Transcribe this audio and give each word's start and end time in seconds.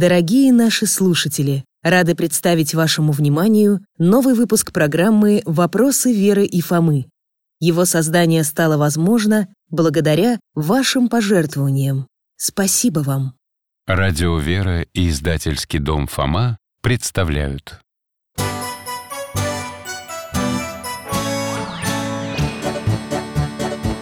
Дорогие 0.00 0.52
наши 0.52 0.86
слушатели, 0.86 1.64
рады 1.82 2.14
представить 2.14 2.72
вашему 2.72 3.10
вниманию 3.10 3.80
новый 3.98 4.34
выпуск 4.34 4.72
программы 4.72 5.42
«Вопросы 5.44 6.14
Веры 6.14 6.44
и 6.44 6.60
Фомы». 6.60 7.06
Его 7.58 7.84
создание 7.84 8.44
стало 8.44 8.76
возможно 8.76 9.48
благодаря 9.70 10.38
вашим 10.54 11.08
пожертвованиям. 11.08 12.06
Спасибо 12.36 13.00
вам. 13.00 13.34
Радио 13.88 14.38
«Вера» 14.38 14.82
и 14.82 15.08
издательский 15.08 15.80
дом 15.80 16.06
«Фома» 16.06 16.58
представляют. 16.80 17.80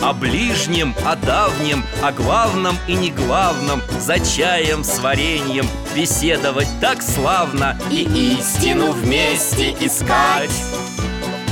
О 0.00 0.12
ближнем, 0.12 0.94
о 1.04 1.16
давнем, 1.16 1.84
о 2.02 2.12
главном 2.12 2.76
и 2.86 2.94
неглавном 2.94 3.82
За 3.98 4.20
чаем 4.20 4.84
с 4.84 5.00
вареньем 5.00 5.66
беседовать 5.94 6.68
так 6.80 7.02
славно 7.02 7.76
И 7.90 8.02
истину 8.38 8.92
вместе 8.92 9.72
искать. 9.72 10.52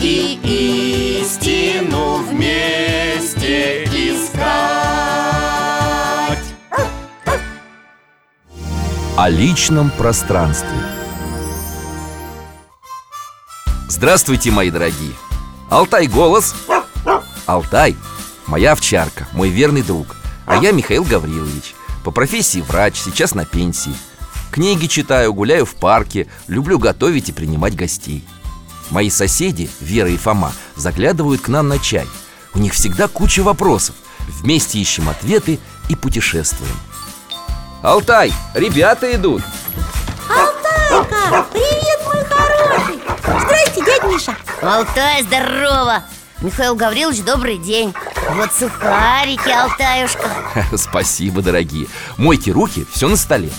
И 0.00 1.19
истину 1.20 2.19
вместе 2.19 3.83
искать. 3.84 4.36
О 9.16 9.28
личном 9.28 9.91
пространстве. 9.91 10.78
Здравствуйте, 13.88 14.53
мои 14.53 14.70
дорогие. 14.70 15.14
Алтай 15.69 16.06
голос. 16.06 16.55
Алтай– 17.47 17.97
моя 18.47 18.72
овчарка, 18.72 19.27
мой 19.33 19.48
верный 19.48 19.83
друг. 19.83 20.16
А 20.47 20.56
я 20.56 20.72
Михаил 20.72 21.05
Гаврилович. 21.05 21.75
По 22.05 22.11
профессии 22.11 22.61
врач, 22.61 22.97
сейчас 22.97 23.34
на 23.34 23.44
пенсии. 23.44 23.94
Книги 24.53 24.86
читаю, 24.86 25.34
гуляю 25.34 25.66
в 25.66 25.75
парке. 25.75 26.28
Люблю 26.47 26.78
готовить 26.78 27.28
и 27.28 27.33
принимать 27.33 27.75
гостей. 27.75 28.27
Мои 28.91 29.11
соседи, 29.11 29.69
Вера 29.80 30.08
и 30.08 30.16
Фома, 30.16 30.53
заглядывают 30.77 31.42
к 31.42 31.48
нам 31.48 31.69
на 31.69 31.78
чай. 31.78 32.06
У 32.55 32.58
них 32.58 32.72
всегда 32.72 33.08
куча 33.08 33.42
вопросов. 33.42 33.97
Вместе 34.28 34.78
ищем 34.78 35.08
ответы 35.08 35.58
и 35.88 35.97
путешествуем. 35.97 36.77
Алтай, 37.83 38.33
ребята 38.55 39.14
идут. 39.14 39.42
Алтайка, 40.28 41.47
привет, 41.53 42.00
мой 42.05 42.25
хороший. 42.25 43.00
Здрасте, 43.44 43.84
дядь 43.84 44.05
Миша. 44.05 44.36
Алтай, 44.62 45.22
здорово! 45.22 46.05
Михаил 46.41 46.77
Гаврилович, 46.77 47.22
добрый 47.22 47.58
день 47.58 47.94
Вот 48.30 48.52
сухарики, 48.52 49.48
Алтаюшка. 49.48 50.30
Спасибо, 50.77 51.42
дорогие. 51.42 51.86
Мойте 52.16 52.50
руки, 52.52 52.86
все 52.92 53.08
на 53.08 53.16
столе. 53.16 53.50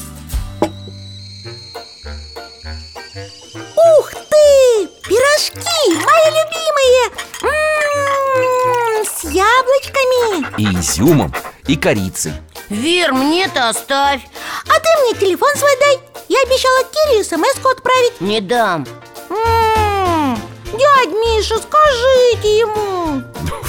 Ух 3.76 4.12
ты! 4.12 4.88
Пирожки, 5.08 5.94
мои 5.94 6.28
любимые! 6.30 7.12
М-м-м, 7.44 9.06
С 9.06 9.24
яблочками. 9.24 10.62
И 10.62 10.80
изюмом, 10.80 11.34
и 11.68 11.76
корицей. 11.76 12.34
Вер, 12.70 13.14
мне-то 13.14 13.70
оставь. 13.70 14.22
А 14.68 14.80
ты 14.80 14.90
мне 15.02 15.14
телефон 15.20 15.50
свой 15.56 15.72
дай. 15.80 16.00
Я 16.28 16.40
обещала 16.42 16.84
Кире 16.84 17.24
смс-ку 17.24 17.70
отправить. 17.70 18.20
Не 18.20 18.42
дам. 18.42 18.86
М-м, 19.30 20.36
Дядь 20.66 21.10
Миша, 21.14 21.56
скажите 21.58 22.60
ему 22.60 23.24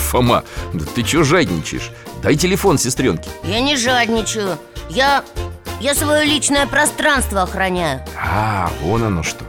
Фома, 0.09 0.43
да 0.73 0.87
ты 0.87 1.03
чё 1.03 1.23
жадничаешь? 1.23 1.91
Дай 2.23 2.35
телефон 2.35 2.79
сестренке 2.79 3.29
Я 3.45 3.61
не 3.61 3.77
жадничаю. 3.77 4.59
Я... 4.89 5.23
я 5.81 5.95
свое 5.95 6.25
личное 6.25 6.67
пространство 6.67 7.43
охраняю. 7.43 8.03
А, 8.17 8.71
вон 8.81 9.05
оно 9.05 9.23
что. 9.23 9.45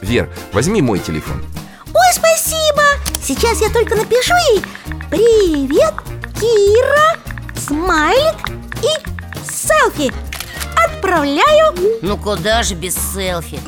Вер, 0.00 0.30
возьми 0.52 0.82
мой 0.82 1.00
телефон. 1.00 1.44
Ой, 1.86 2.12
спасибо! 2.12 2.82
Сейчас 3.20 3.60
я 3.60 3.70
только 3.70 3.96
напишу 3.96 4.34
ей 4.52 4.62
Привет, 5.10 5.94
Кира, 6.38 7.18
смайлик 7.56 8.36
и 8.82 9.50
селфи 9.50 10.12
Отправляю. 10.86 11.74
Ну 12.02 12.16
куда 12.16 12.62
же 12.62 12.74
без 12.74 12.94
селфи? 12.94 13.58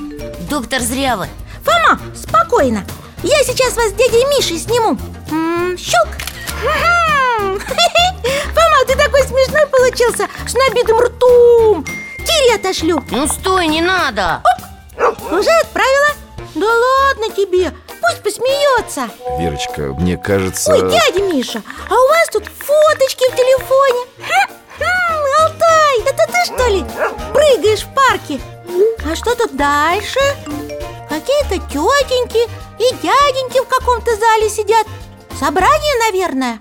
Доктор 0.49 0.81
зря 0.81 1.17
вы 1.17 1.27
Фома, 1.65 2.01
спокойно. 2.15 2.85
Я 3.25 3.43
сейчас 3.43 3.75
вас 3.75 3.91
с 3.91 3.95
дядей 3.95 4.25
Мишей 4.39 4.59
сниму 4.59 4.97
М, 5.31 5.77
Щелк 5.79 6.09
Хм. 6.63 7.59
Фома, 8.55 8.85
ты 8.87 8.97
такой 8.97 9.23
смешной 9.23 9.67
получился 9.67 10.29
С 10.47 10.55
набитым 10.55 11.01
ртом 11.01 11.85
Кире 12.19 12.57
отошлю 12.57 13.05
Ну 13.11 13.27
стой, 13.27 13.67
не 13.69 13.81
надо 13.81 14.43
Уже 14.97 15.51
отправила? 15.63 16.09
Да 16.55 16.67
ладно 16.67 17.35
тебе, 17.35 17.73
пусть 18.01 18.23
посмеется 18.23 19.09
Верочка, 19.39 19.95
мне 19.95 20.17
кажется... 20.17 20.73
Ой, 20.73 20.81
дядя 20.91 21.23
Миша, 21.33 21.63
а 21.89 21.95
у 21.95 22.09
вас 22.09 22.29
тут 22.33 22.45
фоточки 22.47 23.31
в 23.31 23.37
телефоне 23.37 24.07
Алтай, 25.41 26.01
это 26.07 26.33
ты 26.33 26.45
что 26.45 26.67
ли? 26.69 26.85
Прыгаешь 27.33 27.85
в 27.85 27.95
парке 27.95 28.41
А 29.11 29.15
что 29.15 29.35
тут 29.37 29.57
дальше? 29.57 30.19
Какие-то 31.09 31.55
тетеньки 31.69 32.49
и 32.79 32.95
дяденьки 32.97 33.61
в 33.61 33.69
каком-то 33.69 34.15
зале 34.17 34.49
сидят 34.51 34.87
Собрание, 35.41 35.99
наверное. 36.07 36.61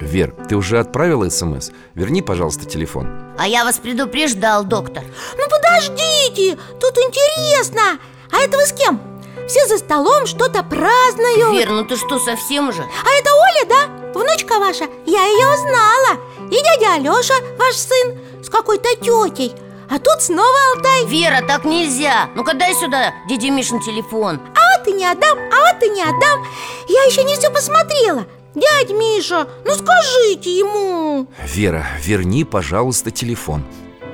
Вер, 0.00 0.34
ты 0.48 0.56
уже 0.56 0.78
отправила 0.78 1.28
смс? 1.28 1.72
Верни, 1.94 2.22
пожалуйста, 2.22 2.64
телефон. 2.64 3.34
А 3.38 3.46
я 3.46 3.66
вас 3.66 3.76
предупреждал, 3.76 4.64
доктор. 4.64 5.04
Ну 5.36 5.44
подождите, 5.50 6.56
тут 6.80 6.96
интересно! 6.96 7.98
А 8.32 8.38
это 8.38 8.56
вы 8.56 8.64
с 8.64 8.72
кем? 8.72 8.98
Все 9.46 9.66
за 9.66 9.76
столом 9.76 10.24
что-то 10.24 10.62
празднуют. 10.62 11.52
Вер, 11.52 11.68
ну 11.68 11.84
ты 11.84 11.96
что, 11.96 12.18
совсем 12.18 12.70
уже? 12.70 12.80
А 12.80 13.10
это 13.20 13.30
Оля, 13.34 13.68
да? 13.68 14.12
Внучка 14.18 14.58
ваша? 14.58 14.86
Я 15.04 15.26
ее 15.26 15.46
узнала 15.46 16.18
И 16.50 16.54
дядя 16.54 16.94
Алеша, 16.94 17.34
ваш 17.58 17.76
сын, 17.76 18.18
с 18.42 18.48
какой-то 18.48 18.88
тетей 19.02 19.54
А 19.90 19.98
тут 19.98 20.22
снова 20.22 20.56
Алтай. 20.74 21.04
Вера, 21.04 21.46
так 21.46 21.66
нельзя. 21.66 22.30
Ну-ка 22.34 22.54
дай 22.54 22.74
сюда 22.74 23.12
дяде 23.28 23.50
Мишин 23.50 23.80
телефон. 23.80 24.40
А 24.54 24.65
не 24.96 25.06
отдам, 25.06 25.38
а 25.38 25.72
вот 25.72 25.82
и 25.82 25.88
не 25.90 26.02
отдам 26.02 26.44
Я 26.88 27.04
еще 27.04 27.22
не 27.22 27.34
все 27.36 27.50
посмотрела 27.50 28.26
Дядь 28.54 28.90
Миша, 28.90 29.46
ну 29.64 29.72
скажите 29.74 30.58
ему 30.58 31.26
Вера, 31.44 31.86
верни, 32.00 32.44
пожалуйста, 32.44 33.10
телефон 33.10 33.62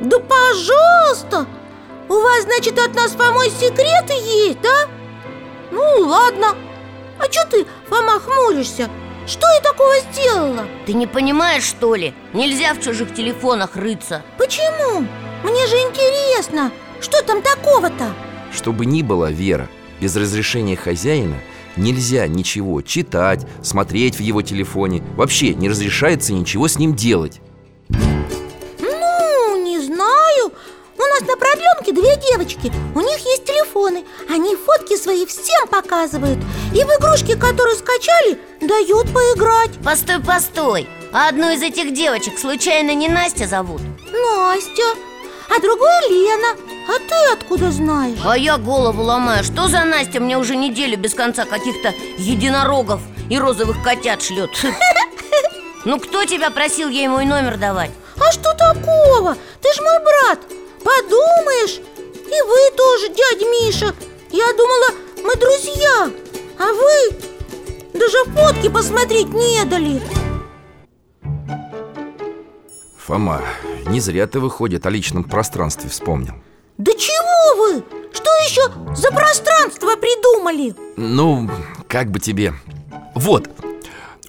Да 0.00 0.18
пожалуйста 0.18 1.46
У 2.08 2.14
вас, 2.14 2.42
значит, 2.42 2.78
от 2.78 2.94
нас, 2.94 3.12
Фомой, 3.12 3.50
секреты 3.50 4.14
есть, 4.14 4.60
да? 4.60 4.88
Ну, 5.70 6.06
ладно 6.08 6.54
А 7.20 7.24
что 7.30 7.46
ты, 7.48 7.66
Фома, 7.88 8.18
хмуришься? 8.18 8.90
Что 9.24 9.46
я 9.54 9.60
такого 9.60 9.92
сделала? 10.10 10.64
Ты 10.84 10.94
не 10.94 11.06
понимаешь, 11.06 11.62
что 11.62 11.94
ли? 11.94 12.12
Нельзя 12.32 12.74
в 12.74 12.80
чужих 12.80 13.14
телефонах 13.14 13.76
рыться 13.76 14.22
Почему? 14.36 15.06
Мне 15.44 15.66
же 15.68 15.76
интересно 15.76 16.72
Что 17.00 17.22
там 17.22 17.40
такого-то? 17.42 18.12
Чтобы 18.52 18.84
ни 18.86 19.02
было, 19.02 19.30
Вера, 19.30 19.68
без 20.02 20.16
разрешения 20.16 20.74
хозяина 20.74 21.36
нельзя 21.76 22.26
ничего 22.26 22.82
читать, 22.82 23.46
смотреть 23.62 24.16
в 24.16 24.20
его 24.20 24.42
телефоне. 24.42 25.00
Вообще 25.16 25.54
не 25.54 25.68
разрешается 25.68 26.32
ничего 26.32 26.66
с 26.66 26.76
ним 26.76 26.96
делать. 26.96 27.40
Ну, 27.88 29.64
не 29.64 29.78
знаю. 29.78 30.52
У 30.98 31.02
нас 31.02 31.20
на 31.20 31.36
продленке 31.36 31.92
две 31.92 32.16
девочки. 32.16 32.72
У 32.96 33.00
них 33.00 33.16
есть 33.16 33.44
телефоны. 33.44 34.04
Они 34.28 34.56
фотки 34.56 34.96
свои 34.96 35.24
всем 35.24 35.68
показывают. 35.68 36.38
И 36.74 36.82
в 36.82 36.88
игрушки, 36.98 37.38
которые 37.38 37.76
скачали, 37.76 38.40
дают 38.60 39.06
поиграть. 39.12 39.70
Постой, 39.84 40.20
постой. 40.20 40.88
А 41.12 41.28
одну 41.28 41.52
из 41.52 41.62
этих 41.62 41.94
девочек 41.94 42.40
случайно 42.40 42.92
не 42.92 43.08
Настя 43.08 43.46
зовут? 43.46 43.80
Настя. 44.10 44.98
А 45.48 45.60
другую 45.60 46.10
Лена 46.10 46.71
А 46.88 46.98
ты 46.98 47.32
откуда 47.32 47.70
знаешь? 47.70 48.18
А 48.24 48.36
я 48.36 48.58
голову 48.58 49.02
ломаю 49.02 49.44
Что 49.44 49.68
за 49.68 49.84
Настя 49.84 50.20
мне 50.20 50.36
уже 50.36 50.56
неделю 50.56 50.98
без 50.98 51.14
конца 51.14 51.44
каких-то 51.44 51.94
единорогов 52.18 53.00
и 53.30 53.38
розовых 53.38 53.82
котят 53.82 54.22
шлет? 54.22 54.50
Ну 55.84 55.98
кто 55.98 56.24
тебя 56.24 56.50
просил 56.50 56.88
ей 56.88 57.08
мой 57.08 57.24
номер 57.24 57.56
давать? 57.56 57.90
А 58.16 58.30
что 58.30 58.54
такого? 58.54 59.36
Ты 59.60 59.72
ж 59.72 59.80
мой 59.80 59.98
брат 59.98 60.38
Подумаешь 60.84 61.80
И 62.14 62.42
вы 62.42 62.76
тоже, 62.76 63.08
дядя 63.08 63.44
Миша 63.50 63.92
Я 64.30 64.52
думала, 64.52 64.90
мы 65.24 65.34
друзья 65.34 66.10
А 66.58 66.72
вы 66.72 67.32
даже 67.94 68.24
фотки 68.26 68.68
посмотреть 68.68 69.28
не 69.28 69.64
дали 69.64 70.00
Фома, 72.98 73.42
не 73.86 73.98
зря 73.98 74.28
ты, 74.28 74.38
выходит, 74.38 74.86
о 74.86 74.90
личном 74.90 75.24
пространстве 75.24 75.90
вспомнил 75.90 76.34
Да 76.82 76.90
чего 76.94 77.62
вы? 77.62 77.84
Что 78.12 78.28
еще 78.44 78.62
за 78.96 79.12
пространство 79.12 79.94
придумали? 79.94 80.74
Ну, 80.96 81.48
как 81.86 82.10
бы 82.10 82.18
тебе 82.18 82.54
Вот, 83.14 83.48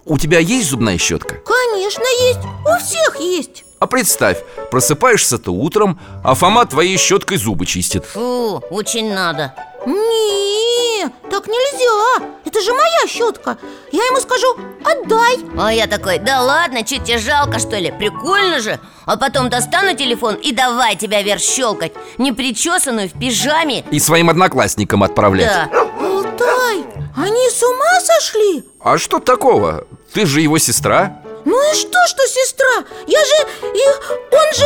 у 0.06 0.20
тебя 0.20 0.38
есть 0.38 0.70
зубная 0.70 1.00
щетка? 1.00 1.38
Конечно 1.38 2.04
есть, 2.28 2.42
у 2.64 2.80
всех 2.80 3.20
есть 3.20 3.66
А 3.80 3.88
представь, 3.88 4.38
просыпаешься 4.70 5.40
ты 5.40 5.50
утром, 5.50 6.00
а 6.24 6.36
Фома 6.36 6.68
твоей 6.68 6.98
щеткой 6.98 7.38
зубы 7.38 7.66
чистит 7.66 8.06
Фу, 8.06 8.62
очень 8.70 9.12
надо 9.12 9.56
Не, 9.86 11.10
так 11.30 11.48
нельзя. 11.48 12.26
Это 12.46 12.62
же 12.62 12.74
моя 12.74 13.08
щетка. 13.08 13.58
Я 13.92 14.06
ему 14.06 14.20
скажу, 14.20 14.48
отдай 14.86 15.40
А 15.60 15.74
я 15.74 15.88
такой, 15.88 16.20
да 16.20 16.42
ладно, 16.42 16.86
что 16.86 17.00
тебе 17.00 17.18
жалко 17.18 17.60
что 17.60 17.78
ли? 17.78 17.92
Прикольно 17.92 18.60
же. 18.60 18.80
А 19.06 19.18
потом 19.18 19.50
достану 19.50 19.96
телефон 19.96 20.36
и 20.36 20.52
давай 20.54 20.96
тебя 20.96 21.22
вверх 21.22 21.42
щелкать 21.42 21.92
Непричесанную 22.18 23.10
в 23.10 23.20
пижаме 23.20 23.84
И 23.92 24.00
своим 24.00 24.30
одноклассникам 24.30 25.04
отправлять. 25.04 25.48
Да, 25.48 25.70
Алтай, 26.00 26.86
они 27.18 27.50
с 27.50 27.62
ума 27.64 28.00
сошли? 28.02 28.64
А 28.80 28.98
что 28.98 29.20
такого? 29.20 29.86
Ты 30.14 30.26
же 30.26 30.42
его 30.42 30.58
сестра 30.60 31.23
Ну 31.46 31.72
и 31.72 31.76
что, 31.76 31.98
что 32.08 32.26
сестра? 32.28 32.86
Я 33.08 33.20
же... 33.24 33.34
И 33.64 34.36
он 34.36 34.54
же... 34.54 34.66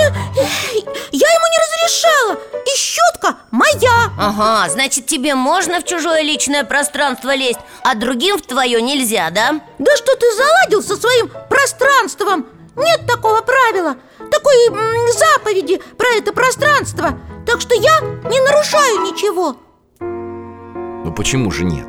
Я 1.12 1.28
ему 1.28 1.48
не 1.52 1.58
разрешала 1.64 2.38
И 2.66 2.78
щетка 2.78 3.38
моя 3.52 4.12
ага, 4.20 4.70
значит 4.70 5.06
тебе 5.08 5.36
можно 5.36 5.80
в 5.80 5.86
чужое 5.86 6.22
личное 6.22 6.64
пространство 6.64 7.34
лезть 7.34 7.60
А 7.84 7.96
другим 7.96 8.38
в 8.38 8.42
твое 8.44 8.82
нельзя, 8.82 9.30
да? 9.32 9.60
Да 9.80 9.96
что 9.98 10.16
ты 10.16 10.26
заладил 10.36 10.84
со 10.84 10.96
своим 10.98 11.32
пространством? 11.50 12.48
Нет 12.76 13.08
такого 13.08 13.42
правила 13.42 13.96
Такой 14.32 14.56
м, 14.68 15.12
заповеди 15.12 15.82
про 15.98 16.10
это 16.18 16.32
пространство 16.32 17.18
Так 17.46 17.62
что 17.62 17.74
я 17.74 18.00
не 18.02 18.40
нарушаю 18.40 19.02
ничего 19.02 19.56
Ну 20.00 21.12
почему 21.14 21.50
же 21.52 21.64
нет? 21.64 21.88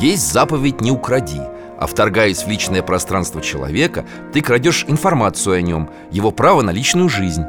Есть 0.00 0.32
заповедь 0.32 0.80
«не 0.80 0.90
укради» 0.90 1.40
А 1.84 1.86
вторгаясь 1.86 2.44
в 2.44 2.48
личное 2.48 2.82
пространство 2.82 3.42
человека, 3.42 4.06
ты 4.32 4.40
крадешь 4.40 4.86
информацию 4.88 5.56
о 5.56 5.60
нем, 5.60 5.90
его 6.10 6.30
право 6.30 6.62
на 6.62 6.70
личную 6.70 7.10
жизнь. 7.10 7.44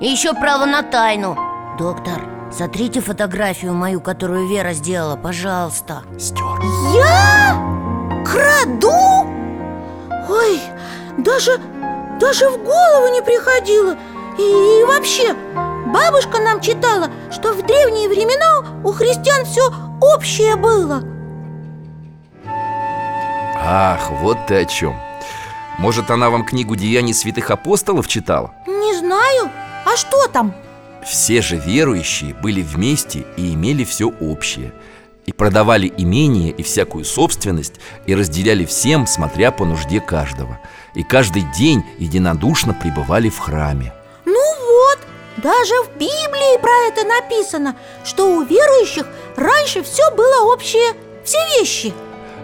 И 0.00 0.06
еще 0.06 0.34
право 0.34 0.66
на 0.66 0.84
тайну. 0.84 1.36
Доктор, 1.80 2.22
сотрите 2.56 3.00
фотографию 3.00 3.74
мою, 3.74 4.00
которую 4.00 4.46
Вера 4.46 4.72
сделала, 4.72 5.16
пожалуйста. 5.16 6.02
Стер 6.16 6.60
Я? 6.94 7.60
Краду? 8.24 9.26
Ой, 10.30 10.60
даже, 11.18 11.58
даже 12.20 12.50
в 12.50 12.58
голову 12.58 13.12
не 13.12 13.20
приходило. 13.20 13.96
И, 14.38 14.42
и 14.42 14.84
вообще, 14.84 15.34
бабушка 15.92 16.40
нам 16.40 16.60
читала, 16.60 17.10
что 17.32 17.52
в 17.52 17.66
древние 17.66 18.08
времена 18.08 18.80
у 18.84 18.92
христиан 18.92 19.44
все 19.44 19.74
общее 20.00 20.54
было 20.54 21.02
Ах, 23.64 24.10
вот 24.10 24.46
ты 24.48 24.56
о 24.56 24.64
чем 24.64 25.00
Может, 25.78 26.10
она 26.10 26.30
вам 26.30 26.44
книгу 26.44 26.74
«Деяний 26.74 27.14
святых 27.14 27.52
апостолов» 27.52 28.08
читала? 28.08 28.52
Не 28.66 28.98
знаю, 28.98 29.50
а 29.86 29.96
что 29.96 30.26
там? 30.26 30.52
Все 31.06 31.40
же 31.42 31.56
верующие 31.56 32.34
были 32.34 32.60
вместе 32.60 33.24
и 33.36 33.54
имели 33.54 33.84
все 33.84 34.12
общее. 34.20 34.72
И 35.26 35.32
продавали 35.32 35.92
имение 35.96 36.50
и 36.50 36.64
всякую 36.64 37.04
собственность 37.04 37.74
И 38.06 38.16
разделяли 38.16 38.64
всем, 38.64 39.06
смотря 39.06 39.52
по 39.52 39.64
нужде 39.64 40.00
каждого. 40.00 40.58
И 40.96 41.04
каждый 41.04 41.42
день 41.56 41.84
единодушно 41.98 42.74
пребывали 42.74 43.28
в 43.28 43.38
храме. 43.38 43.92
Ну 44.24 44.32
вот, 44.34 44.98
даже 45.36 45.74
в 45.84 45.90
Библии 45.98 46.60
про 46.60 46.88
это 46.88 47.06
написано 47.06 47.76
Что 48.02 48.34
у 48.34 48.42
верующих 48.42 49.06
раньше 49.36 49.84
все 49.84 50.10
было 50.16 50.52
общее, 50.52 50.94
все 51.24 51.38
вещи 51.56 51.94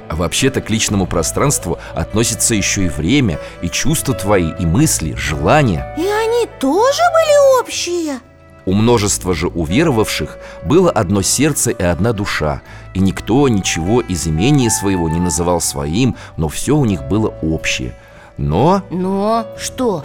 А 0.08 0.16
вообще-то 0.16 0.60
к 0.60 0.70
личному 0.70 1.06
пространству 1.06 1.78
относится 1.94 2.54
еще 2.54 2.86
и 2.86 2.88
время, 2.88 3.38
и 3.62 3.68
чувства 3.68 4.14
твои, 4.14 4.50
и 4.58 4.66
мысли, 4.66 5.14
желания. 5.14 5.94
И 5.98 6.02
они 6.02 6.46
тоже 6.60 7.02
были 7.12 7.60
общие? 7.60 8.20
У 8.64 8.74
множества 8.74 9.34
же 9.34 9.48
уверовавших 9.48 10.36
было 10.64 10.90
одно 10.90 11.22
сердце 11.22 11.70
и 11.70 11.82
одна 11.82 12.12
душа 12.12 12.60
И 12.92 13.00
никто 13.00 13.48
ничего 13.48 14.02
из 14.02 14.26
имения 14.26 14.68
своего 14.68 15.08
не 15.08 15.20
называл 15.20 15.62
своим, 15.62 16.16
но 16.36 16.48
все 16.48 16.76
у 16.76 16.84
них 16.84 17.04
было 17.04 17.28
общее. 17.40 17.94
Но 18.36 18.82
Но 18.90 19.46
что? 19.58 20.04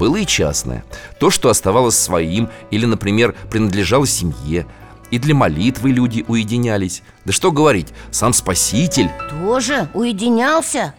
было 0.00 0.16
и 0.16 0.26
частное. 0.26 0.82
То, 1.18 1.30
что 1.30 1.50
оставалось 1.50 1.96
своим 1.98 2.48
или, 2.70 2.86
например, 2.86 3.34
принадлежало 3.50 4.06
семье 4.06 4.66
И 5.10 5.18
для 5.18 5.34
молитвы 5.34 5.90
люди 5.90 6.24
уединялись 6.28 7.02
Да 7.24 7.32
что 7.32 7.52
говорить, 7.52 7.88
сам 8.10 8.32
Спаситель 8.32 9.10
Тоже 9.30 9.88
уединялся? 9.94 10.94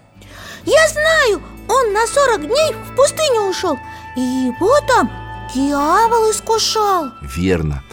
Я 0.66 0.88
знаю, 0.90 1.42
он 1.68 1.94
на 1.94 2.06
40 2.08 2.48
дней 2.48 2.74
в 2.74 2.96
пустыню 2.96 3.50
ушел 3.50 3.78
И 4.16 4.20
его 4.20 4.80
там 4.88 5.10
дьявол 5.54 6.32
искушал 6.32 7.12
Верно. 7.22 7.84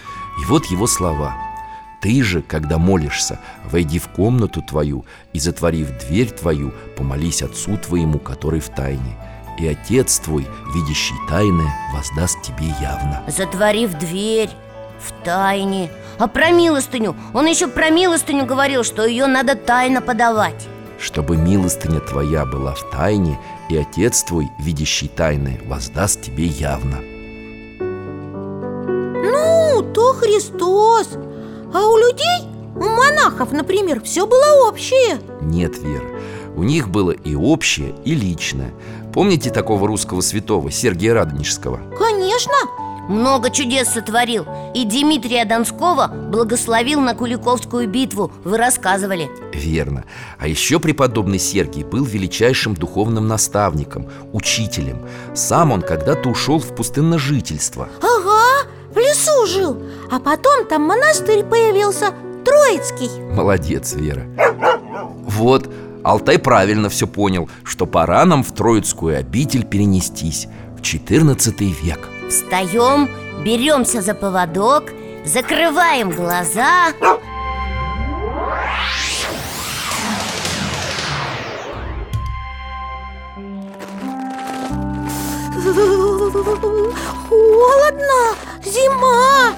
И 0.40 0.44
вот 0.44 0.66
его 0.66 0.86
слова. 0.86 1.36
Ты 2.00 2.22
же, 2.22 2.42
когда 2.42 2.78
молишься, 2.78 3.40
войди 3.64 3.98
в 3.98 4.08
комнату 4.08 4.62
твою 4.62 5.04
и, 5.32 5.40
затворив 5.40 5.88
дверь 5.98 6.30
твою, 6.30 6.72
помолись 6.96 7.42
Отцу 7.42 7.76
твоему, 7.76 8.20
который 8.20 8.60
в 8.60 8.68
тайне. 8.68 9.16
И 9.58 9.66
Отец 9.66 10.20
твой, 10.20 10.46
видящий 10.72 11.16
тайное, 11.28 11.74
воздаст 11.92 12.40
тебе 12.42 12.68
явно. 12.80 13.24
Затворив 13.26 13.94
дверь 13.94 14.50
в 15.00 15.24
тайне 15.24 15.90
А 16.18 16.28
про 16.28 16.50
милостыню? 16.50 17.16
Он 17.34 17.46
еще 17.46 17.68
про 17.68 17.90
милостыню 17.90 18.46
говорил, 18.46 18.84
что 18.84 19.06
ее 19.06 19.26
надо 19.26 19.54
тайно 19.54 20.00
подавать 20.00 20.66
Чтобы 20.98 21.36
милостыня 21.36 22.00
твоя 22.00 22.44
была 22.44 22.74
в 22.74 22.90
тайне, 22.90 23.38
и 23.68 23.76
Отец 23.76 24.22
твой, 24.22 24.48
видящий 24.58 25.08
тайное, 25.08 25.60
воздаст 25.66 26.22
тебе 26.22 26.44
явно. 26.44 26.98
Ну, 27.80 29.82
то 29.94 30.12
Христос 30.14 31.10
А 31.74 31.86
у 31.86 31.96
людей, 31.96 32.48
у 32.74 32.84
монахов, 32.84 33.52
например, 33.52 34.00
все 34.02 34.26
было 34.26 34.68
общее 34.68 35.18
Нет, 35.40 35.78
Вера, 35.78 36.08
у 36.56 36.64
них 36.64 36.88
было 36.88 37.12
и 37.12 37.34
общее, 37.34 37.94
и 38.04 38.14
личное. 38.14 38.72
Помните 39.12 39.50
такого 39.50 39.86
русского 39.86 40.20
святого 40.20 40.70
Сергия 40.70 41.14
Радонежского? 41.14 41.80
Конечно 41.96 42.27
Много 43.08 43.50
чудес 43.50 43.88
сотворил 43.88 44.46
И 44.74 44.84
Дмитрия 44.84 45.46
Донского 45.46 46.08
благословил 46.08 47.00
на 47.00 47.14
Куликовскую 47.14 47.88
битву 47.88 48.30
Вы 48.44 48.58
рассказывали 48.58 49.30
Верно. 49.52 50.04
А 50.38 50.46
еще 50.46 50.78
преподобный 50.78 51.38
Сергий 51.38 51.84
был 51.84 52.04
величайшим 52.04 52.74
духовным 52.74 53.26
наставником, 53.26 54.08
учителем. 54.32 54.98
Сам 55.34 55.72
он 55.72 55.80
когда-то 55.82 56.28
ушел 56.28 56.58
в 56.58 56.74
пустынное 56.74 57.18
жительство. 57.18 57.88
Ага, 58.02 58.68
в 58.94 58.98
лесу 58.98 59.46
жил 59.46 59.82
А 60.10 60.20
потом 60.20 60.66
там 60.66 60.82
монастырь 60.82 61.44
появился 61.44 62.12
Троицкий 62.44 63.10
Молодец, 63.34 63.94
Вера. 63.94 64.26
Вот, 65.24 65.68
Алтай 66.04 66.38
правильно 66.38 66.88
все 66.90 67.06
понял, 67.06 67.48
что 67.64 67.86
пора 67.86 68.24
нам 68.26 68.44
в 68.44 68.52
Троицкую 68.52 69.18
обитель 69.18 69.64
перенестись 69.64 70.46
в 70.76 70.82
14 70.82 71.60
век. 71.82 72.08
Встаем, 72.28 73.08
беремся 73.44 74.02
за 74.02 74.14
поводок 74.14 74.92
Закрываем 75.24 76.10
глаза. 76.10 76.92
Холодно, 87.28 88.36
зима! 88.64 89.52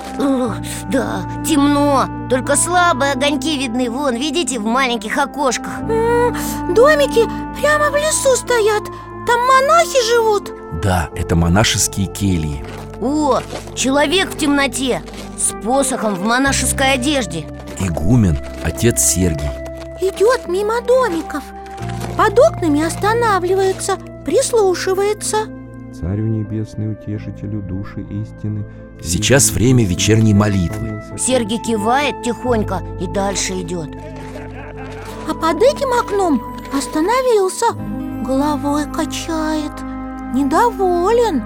Да, 0.91 1.23
темно. 1.47 2.07
Только 2.29 2.57
слабые 2.57 3.13
огоньки 3.13 3.57
видны. 3.59 3.89
Вон, 3.89 4.17
видите, 4.17 4.59
в 4.59 4.65
маленьких 4.65 5.17
окошках. 5.17 5.81
М, 5.83 6.37
Домики 6.75 7.25
прямо 7.61 7.91
в 7.91 7.97
лесу 7.97 8.35
стоят. 8.35 8.85
Там 9.27 9.41
монахи 9.47 10.03
живут 10.09 10.60
Да, 10.83 11.11
это 11.15 11.37
монашеские 11.37 12.07
кельи. 12.07 12.65
О, 13.01 13.41
человек 13.75 14.31
в 14.31 14.39
темноте 14.39 15.03
С 15.39 15.53
посохом 15.63 16.15
в 16.15 16.23
монашеской 16.23 16.95
одежде 16.95 17.47
Игумен, 17.79 18.39
отец 18.63 19.01
Сергий. 19.01 19.49
Идет 20.01 20.49
мимо 20.49 20.81
домиков 20.83 21.43
Под 22.17 22.39
окнами 22.39 22.83
останавливается 22.83 23.97
Прислушивается 24.25 25.47
Царю 25.99 26.27
небесный, 26.27 26.93
утешителю 26.93 27.61
души 27.63 28.01
истины. 28.03 28.65
Сейчас 29.03 29.51
время 29.51 29.85
вечерней 29.85 30.33
молитвы. 30.33 31.03
Сергий 31.19 31.59
кивает 31.59 32.23
тихонько 32.23 32.81
и 33.01 33.07
дальше 33.07 33.61
идет 33.61 33.89
А 35.29 35.35
под 35.35 35.63
этим 35.63 35.93
окном 35.99 36.43
остановился 36.73 37.67
Головой 38.25 38.85
качает 38.95 39.73
Недоволен 40.35 41.43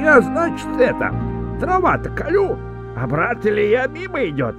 Я, 0.00 0.20
значит, 0.20 0.68
это 0.78 1.14
Трава-то 1.60 2.10
колю 2.10 2.58
А 2.96 3.06
брат 3.06 3.44
Илья 3.44 3.86
мимо 3.86 4.24
идет 4.24 4.56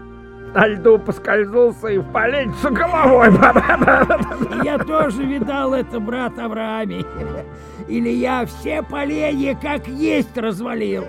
на 0.53 0.67
льду 0.67 0.99
поскользнулся 0.99 1.87
и 1.87 1.97
в 1.97 2.11
поленницу 2.11 2.71
головой. 2.71 3.29
Я 4.63 4.77
тоже 4.77 5.23
видал 5.23 5.73
это, 5.73 5.99
брат 5.99 6.37
Авраами. 6.37 7.05
Или 7.87 8.09
я 8.09 8.45
все 8.45 8.83
поленья 8.83 9.55
как 9.55 9.87
есть 9.87 10.37
развалил. 10.37 11.05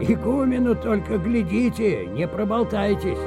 Игумену 0.00 0.74
только 0.74 1.18
глядите, 1.18 2.06
не 2.06 2.26
проболтайтесь. 2.26 3.18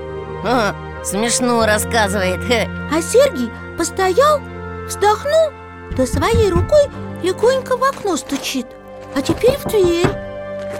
А, 0.46 0.75
смешно 1.04 1.66
рассказывает. 1.66 2.39
А 2.94 3.01
Сергий 3.01 3.50
постоял, 3.77 4.39
вздохнул, 4.88 5.51
да 5.96 6.06
своей 6.06 6.50
рукой 6.50 6.86
легонько 7.24 7.77
в 7.77 7.83
окно 7.83 8.15
стучит, 8.17 8.67
а 9.15 9.21
теперь 9.21 9.57
в 9.57 9.65
дверь. 9.65 10.07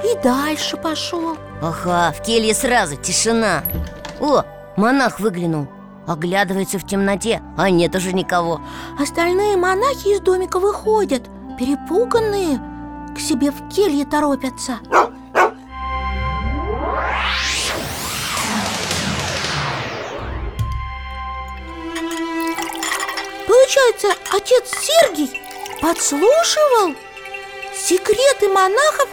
И 0.03 0.17
дальше 0.24 0.77
пошел. 0.77 1.38
Ага, 1.62 2.13
в 2.13 2.22
келье 2.22 2.53
сразу 2.53 2.96
тишина. 2.96 3.63
О, 4.20 4.44
монах 4.75 5.20
выглянул. 5.20 5.67
Оглядывается 6.06 6.79
в 6.79 6.86
темноте, 6.86 7.41
а 7.58 7.70
нет 7.70 7.94
уже 7.96 8.13
никого. 8.13 8.62
Остальные 8.98 9.58
монахи 9.58 10.15
из 10.15 10.22
домика 10.22 10.60
выходят 10.60 11.24
Перепуганные 11.60 12.62
К 13.15 13.20
себе 13.20 13.51
в 13.51 13.67
келье 13.67 14.06
торопятся. 14.06 14.79
Получается, 23.48 24.08
отец 24.32 24.70
Сергий 24.79 25.47
подслушивал 25.82 26.96
Секреты 27.78 28.50
монахов 28.50 29.08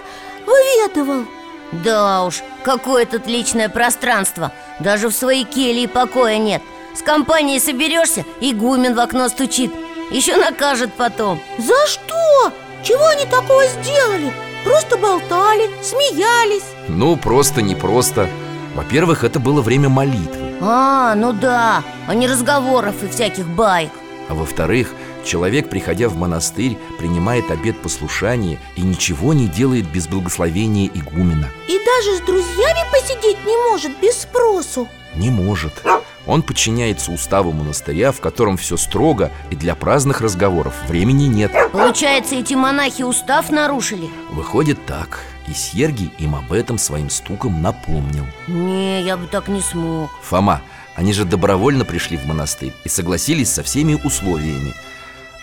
выведывал. 0.47 1.27
Да 1.73 2.25
уж, 2.25 2.43
какое 2.63 3.05
тут 3.05 3.27
личное 3.27 3.69
пространство. 3.69 4.53
Даже 4.81 5.09
в 5.09 5.15
своей 5.15 5.45
келье 5.45 5.89
покоя 5.89 6.39
нет. 6.39 6.63
С 6.95 7.03
компанией 7.03 7.61
соберешься, 7.61 8.25
игумен 8.41 8.95
в 8.95 9.01
окно 9.01 9.29
стучит. 9.29 9.73
Еще 10.11 10.37
накажет 10.37 10.93
потом. 10.95 11.41
За 11.59 11.87
что? 11.87 12.53
Чего 12.83 13.07
они 13.07 13.27
такого 13.27 13.67
сделали? 13.67 14.33
Просто 14.65 14.97
болтали, 14.97 15.71
смеялись. 15.83 16.65
Ну, 16.89 17.17
просто 17.17 17.61
не 17.63 17.75
просто. 17.75 18.29
Во-первых, 18.75 19.25
это 19.25 19.39
было 19.39 19.61
время 19.61 19.89
молитвы. 19.89 20.55
А, 20.61 21.15
ну 21.15 21.33
да, 21.33 21.83
а 22.07 22.15
не 22.15 22.27
разговоров 22.27 23.03
и 23.03 23.09
всяких 23.09 23.47
баек. 23.47 23.91
А 24.29 24.35
во-вторых, 24.35 24.91
Человек, 25.25 25.71
приходя 25.71 26.09
в 26.09 26.17
монастырь, 26.17 26.77
принимает 26.99 27.51
обет 27.51 27.81
послушания 27.81 28.59
и 28.77 28.83
ничего 28.83 29.33
не 29.33 29.49
делает 29.49 29.91
без 29.91 30.07
благословения 30.07 30.91
игумена. 30.93 31.49
И 31.67 31.81
даже 31.85 32.19
с 32.19 32.21
друзьями 32.21 32.81
посидеть 32.93 33.45
не 33.45 33.57
может 33.71 33.99
без 34.01 34.23
спросу. 34.23 34.87
Не 35.17 35.31
может. 35.31 35.83
Он 36.27 36.43
подчиняется 36.43 37.13
уставу 37.13 37.53
монастыря, 37.53 38.13
в 38.13 38.21
котором 38.21 38.57
все 38.57 38.77
строго 38.77 39.31
и 39.51 39.57
для 39.57 39.75
праздных 39.75 40.21
разговоров 40.21 40.75
времени 40.89 41.25
нет. 41.25 41.53
Получается, 41.73 42.35
эти 42.35 42.55
монахи 42.55 43.03
устав 43.03 43.51
нарушили? 43.51 44.09
Выходит 44.31 44.85
так. 44.87 45.21
И 45.47 45.53
Сергий 45.53 46.11
им 46.19 46.35
об 46.35 46.53
этом 46.53 46.79
своим 46.79 47.11
стуком 47.11 47.61
напомнил. 47.63 48.27
Не, 48.49 49.03
я 49.03 49.17
бы 49.17 49.27
так 49.27 49.49
не 49.49 49.61
смог. 49.61 50.11
Фома, 50.23 50.63
они 50.97 51.13
же 51.13 51.25
добровольно 51.25 51.85
пришли 51.85 52.17
в 52.17 52.25
монастырь 52.25 52.73
и 52.85 52.89
согласились 52.89 53.53
со 53.53 53.63
всеми 53.63 53.95
условиями 54.03 54.75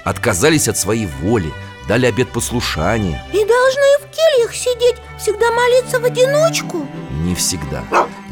Отказались 0.03 0.67
от 0.67 0.77
своей 0.77 1.08
воли, 1.22 1.51
дали 1.88 2.05
обет 2.05 2.29
послушания. 2.29 3.24
И 3.31 3.38
должны 3.38 3.98
в 4.00 4.10
кельях 4.12 4.53
сидеть, 4.53 4.96
всегда 5.20 5.51
молиться 5.51 6.00
в 6.00 6.05
одиночку? 6.05 6.88
Не 7.24 7.36
всегда. 7.36 7.84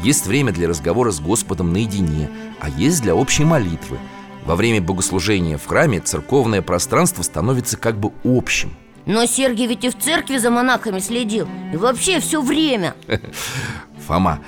Есть 0.02 0.26
время 0.26 0.52
для 0.52 0.68
разговора 0.68 1.10
с 1.10 1.20
Господом 1.20 1.72
наедине, 1.72 2.28
а 2.60 2.68
есть 2.68 3.02
для 3.02 3.14
общей 3.14 3.44
молитвы. 3.44 3.98
Во 4.44 4.56
время 4.56 4.80
богослужения 4.80 5.58
в 5.58 5.66
храме 5.66 6.00
церковное 6.00 6.62
пространство 6.62 7.22
становится 7.22 7.76
как 7.76 7.98
бы 7.98 8.12
общим. 8.24 8.74
Но 9.06 9.26
Сергий 9.26 9.66
ведь 9.66 9.84
и 9.84 9.90
в 9.90 9.98
церкви 9.98 10.38
за 10.38 10.50
монахами 10.50 10.98
следил. 11.00 11.48
И 11.72 11.76
вообще 11.76 12.20
все 12.20 12.40
время. 12.40 12.94
Фома, 14.06 14.40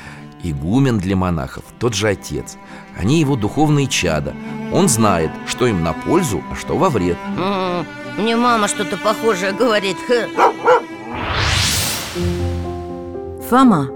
игумен 0.43 0.99
для 0.99 1.17
монахов, 1.17 1.65
тот 1.79 1.95
же 1.95 2.09
отец. 2.09 2.57
Они 2.99 3.21
его 3.21 3.37
духовные 3.37 3.87
чада. 3.87 4.35
Он 4.73 4.89
знает, 4.89 5.31
что 5.47 5.67
им 5.67 5.83
на 5.83 5.93
пользу, 5.93 6.43
а 6.51 6.55
что 6.57 6.77
во 6.77 6.89
вред. 6.91 7.17
М-м, 7.37 7.87
Мне 8.19 8.37
мама 8.37 8.69
что-то 8.69 8.97
похожее 8.97 9.53
говорит 9.53 9.97
Фома, 13.49 13.89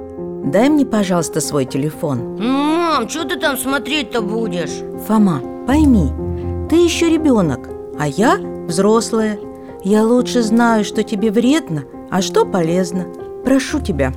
дай 0.44 0.68
мне, 0.68 0.84
пожалуйста, 0.86 1.40
свой 1.40 1.64
телефон. 1.64 2.36
Мам, 2.38 3.08
что 3.08 3.24
ты 3.24 3.36
там 3.36 3.56
смотреть-то 3.56 4.20
будешь? 4.22 4.82
Фома, 5.06 5.40
пойми, 5.66 6.10
ты 6.68 6.76
еще 6.76 7.08
ребенок, 7.08 7.68
а 7.98 8.06
я 8.08 8.36
взрослая. 8.66 9.38
Я 9.84 10.02
лучше 10.04 10.42
знаю, 10.42 10.84
что 10.84 11.02
тебе 11.02 11.30
вредно, 11.30 11.84
а 12.10 12.20
что 12.22 12.44
полезно. 12.44 13.06
Прошу 13.44 13.80
тебя, 13.80 14.12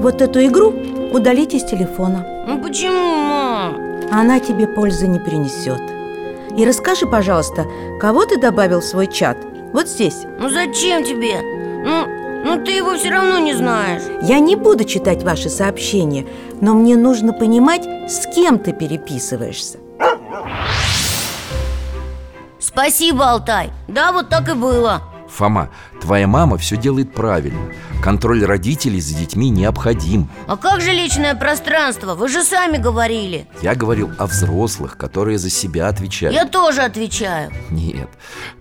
вот 0.00 0.22
эту 0.22 0.44
игру 0.46 0.72
удалить 1.12 1.54
из 1.54 1.64
телефона. 1.64 2.26
Ну 2.46 2.60
почему, 2.62 3.16
мам? 3.16 3.90
Она 4.10 4.40
тебе 4.40 4.66
пользы 4.66 5.06
не 5.06 5.18
принесет. 5.18 5.80
И 6.56 6.64
расскажи, 6.64 7.06
пожалуйста, 7.06 7.66
кого 8.00 8.24
ты 8.26 8.40
добавил 8.40 8.80
в 8.80 8.84
свой 8.84 9.06
чат? 9.06 9.36
Вот 9.72 9.88
здесь. 9.88 10.24
Ну 10.38 10.48
зачем 10.48 11.04
тебе? 11.04 11.40
Ну, 11.84 12.06
ну 12.44 12.64
ты 12.64 12.72
его 12.72 12.96
все 12.96 13.10
равно 13.10 13.38
не 13.38 13.54
знаешь. 13.54 14.02
Я 14.22 14.40
не 14.40 14.56
буду 14.56 14.84
читать 14.84 15.22
ваши 15.22 15.48
сообщения 15.48 16.26
Но 16.60 16.74
мне 16.74 16.96
нужно 16.96 17.32
понимать, 17.32 17.84
с 18.10 18.26
кем 18.34 18.58
ты 18.58 18.72
переписываешься. 18.72 19.78
Спасибо, 22.58 23.30
Алтай. 23.30 23.70
Да, 23.88 24.12
вот 24.12 24.28
так 24.28 24.48
и 24.48 24.54
было. 24.54 25.02
Фома, 25.28 25.70
твоя 26.00 26.26
мама 26.26 26.56
все 26.56 26.76
делает 26.76 27.12
правильно 27.14 27.72
Контроль 28.02 28.44
родителей 28.44 29.00
за 29.00 29.14
детьми 29.14 29.50
необходим. 29.50 30.30
А 30.46 30.56
как 30.56 30.80
же 30.80 30.90
личное 30.90 31.34
пространство? 31.34 32.14
Вы 32.14 32.28
же 32.28 32.42
сами 32.42 32.78
говорили. 32.78 33.46
Я 33.60 33.74
говорил 33.74 34.10
о 34.18 34.26
взрослых, 34.26 34.96
которые 34.96 35.36
за 35.36 35.50
себя 35.50 35.88
отвечают. 35.88 36.34
Я 36.34 36.46
тоже 36.46 36.80
отвечаю. 36.80 37.52
Нет, 37.68 38.08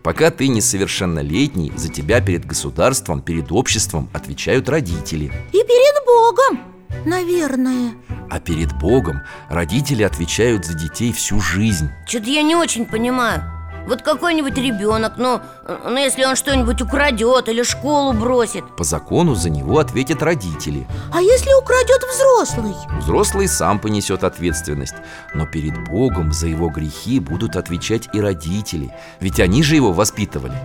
пока 0.04 0.30
ты 0.30 0.50
несовершеннолетний 0.50 1.72
За 1.76 1.90
тебя 1.90 2.20
перед 2.20 2.46
государством, 2.46 3.22
перед 3.22 3.52
обществом 3.52 4.10
отвечают 4.14 4.68
родители. 4.68 5.32
И 5.54 5.58
перед 5.58 6.06
Богом, 6.06 6.60
наверное. 7.06 7.94
А 8.30 8.40
перед 8.40 8.78
Богом 8.78 9.22
родители 9.50 10.04
отвечают 10.04 10.66
за 10.66 10.74
детей 10.74 11.14
всю 11.14 11.40
жизнь. 11.40 11.90
Что-то 12.06 12.30
я 12.30 12.44
не 12.44 12.56
очень 12.56 12.86
понимаю 12.86 13.59
вот 13.88 14.02
какой-нибудь 14.02 14.58
ребенок, 14.58 15.14
ну, 15.18 15.42
ну, 15.68 15.98
если 15.98 16.26
он 16.26 16.36
что-нибудь 16.36 16.82
украдет 16.82 17.50
или 17.50 17.64
школу 17.64 18.14
бросит. 18.14 18.64
По 18.76 18.84
закону 18.84 19.36
за 19.36 19.50
него 19.50 19.80
ответят 19.80 20.22
родители. 20.22 20.88
А 21.14 21.22
если 21.22 21.54
украдет 21.54 22.02
взрослый? 22.04 22.76
Взрослый 23.00 23.48
сам 23.48 23.80
понесет 23.80 24.24
ответственность. 24.24 24.96
Но 25.34 25.46
перед 25.46 25.88
Богом 25.88 26.32
за 26.32 26.48
его 26.48 26.70
грехи 26.70 27.20
будут 27.20 27.56
отвечать 27.56 28.10
и 28.14 28.22
родители. 28.22 28.94
Ведь 29.20 29.40
они 29.40 29.64
же 29.64 29.76
его 29.76 29.92
воспитывали. 29.92 30.58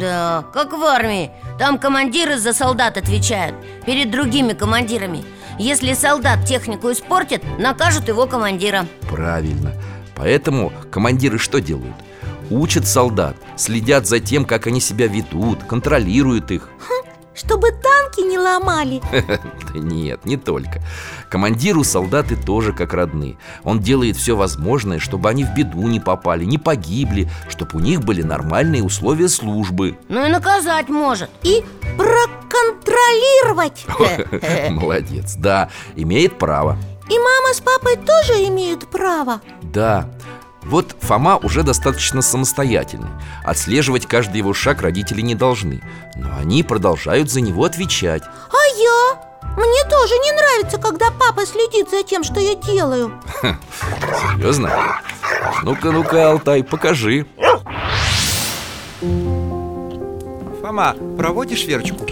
Да, 0.00 0.44
как 0.52 0.72
в 0.72 0.82
армии. 0.82 1.30
Там 1.58 1.78
командиры 1.78 2.38
за 2.38 2.52
солдат 2.52 2.96
отвечают 2.96 3.54
Перед 3.86 4.10
другими 4.10 4.52
командирами. 4.52 5.24
Если 5.58 5.94
солдат 5.94 6.44
технику 6.44 6.90
испортит, 6.90 7.42
накажут 7.58 8.08
его 8.08 8.26
командира. 8.26 8.86
Правильно. 9.10 9.72
Поэтому 10.16 10.72
командиры 10.90 11.38
что 11.38 11.60
делают? 11.60 11.94
Учат 12.50 12.86
солдат, 12.86 13.36
следят 13.56 14.06
за 14.06 14.20
тем, 14.20 14.44
как 14.44 14.66
они 14.66 14.80
себя 14.80 15.06
ведут, 15.06 15.64
контролируют 15.64 16.50
их. 16.50 16.68
Чтобы 17.34 17.70
танки 17.70 18.20
не 18.20 18.38
ломали. 18.38 19.00
Да 19.72 19.78
нет, 19.78 20.26
не 20.26 20.36
только. 20.36 20.82
Командиру 21.30 21.82
солдаты 21.82 22.36
тоже 22.36 22.74
как 22.74 22.92
родные 22.92 23.38
Он 23.64 23.80
делает 23.80 24.16
все 24.16 24.36
возможное, 24.36 24.98
чтобы 24.98 25.30
они 25.30 25.44
в 25.44 25.54
беду 25.54 25.88
не 25.88 25.98
попали, 25.98 26.44
не 26.44 26.58
погибли 26.58 27.30
Чтобы 27.48 27.78
у 27.78 27.80
них 27.80 28.00
были 28.00 28.20
нормальные 28.20 28.82
условия 28.82 29.28
службы. 29.28 29.96
Ну 30.10 30.26
и 30.26 30.28
наказать 30.28 30.90
может 30.90 31.30
И 31.42 31.64
проконтролировать. 31.96 33.86
Молодец, 34.70 35.36
да, 35.36 35.70
имеет 35.96 36.38
право. 36.38 36.76
И 37.08 37.18
мама 37.18 37.54
с 37.54 37.60
папой 37.60 37.96
тоже 37.96 38.46
имеют 38.48 38.86
право? 38.88 39.40
Да, 39.62 40.08
Вот 40.64 40.94
Фома 41.00 41.38
уже 41.38 41.62
достаточно 41.62 42.22
самостоятельный 42.22 43.10
Отслеживать 43.44 44.06
каждый 44.06 44.38
его 44.38 44.54
шаг 44.54 44.82
родители 44.82 45.20
не 45.20 45.34
должны 45.34 45.82
Но 46.16 46.28
они 46.38 46.62
продолжают 46.62 47.30
за 47.30 47.40
него 47.40 47.64
отвечать 47.64 48.22
А 48.22 48.78
я? 48.78 49.22
Мне 49.56 49.90
тоже 49.90 50.14
не 50.14 50.32
нравится, 50.32 50.78
когда 50.78 51.10
папа 51.10 51.44
следит 51.44 51.90
за 51.90 52.02
тем, 52.04 52.24
что 52.24 52.40
я 52.40 52.54
делаю 52.54 53.20
Серьезно? 53.42 55.00
Ну-ка, 55.62 55.90
ну-ка, 55.90 56.30
Алтай, 56.30 56.62
покажи 56.62 57.26
Фома, 60.60 60.94
проводишь 61.18 61.64
Верочку? 61.66 62.06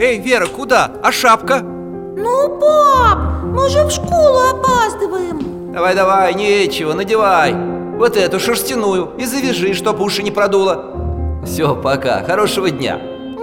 Эй, 0.00 0.18
Вера, 0.18 0.46
куда? 0.46 0.90
А 1.02 1.12
шапка? 1.12 1.60
Ну, 1.60 2.58
пап, 2.58 3.18
мы 3.44 3.68
же 3.68 3.84
в 3.84 3.90
школу 3.90 4.40
опаздываем 4.50 5.43
Давай, 5.74 5.94
давай, 5.94 6.34
нечего, 6.34 6.92
надевай. 6.92 7.52
Вот 7.52 8.16
эту 8.16 8.38
шерстяную 8.38 9.12
и 9.18 9.24
завяжи, 9.24 9.74
чтоб 9.74 10.00
уши 10.00 10.22
не 10.22 10.30
продуло. 10.30 11.42
Все, 11.44 11.74
пока, 11.74 12.22
хорошего 12.22 12.70
дня. 12.70 12.94
М, 12.94 13.38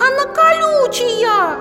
Она 0.00 0.24
колючая. 0.34 1.58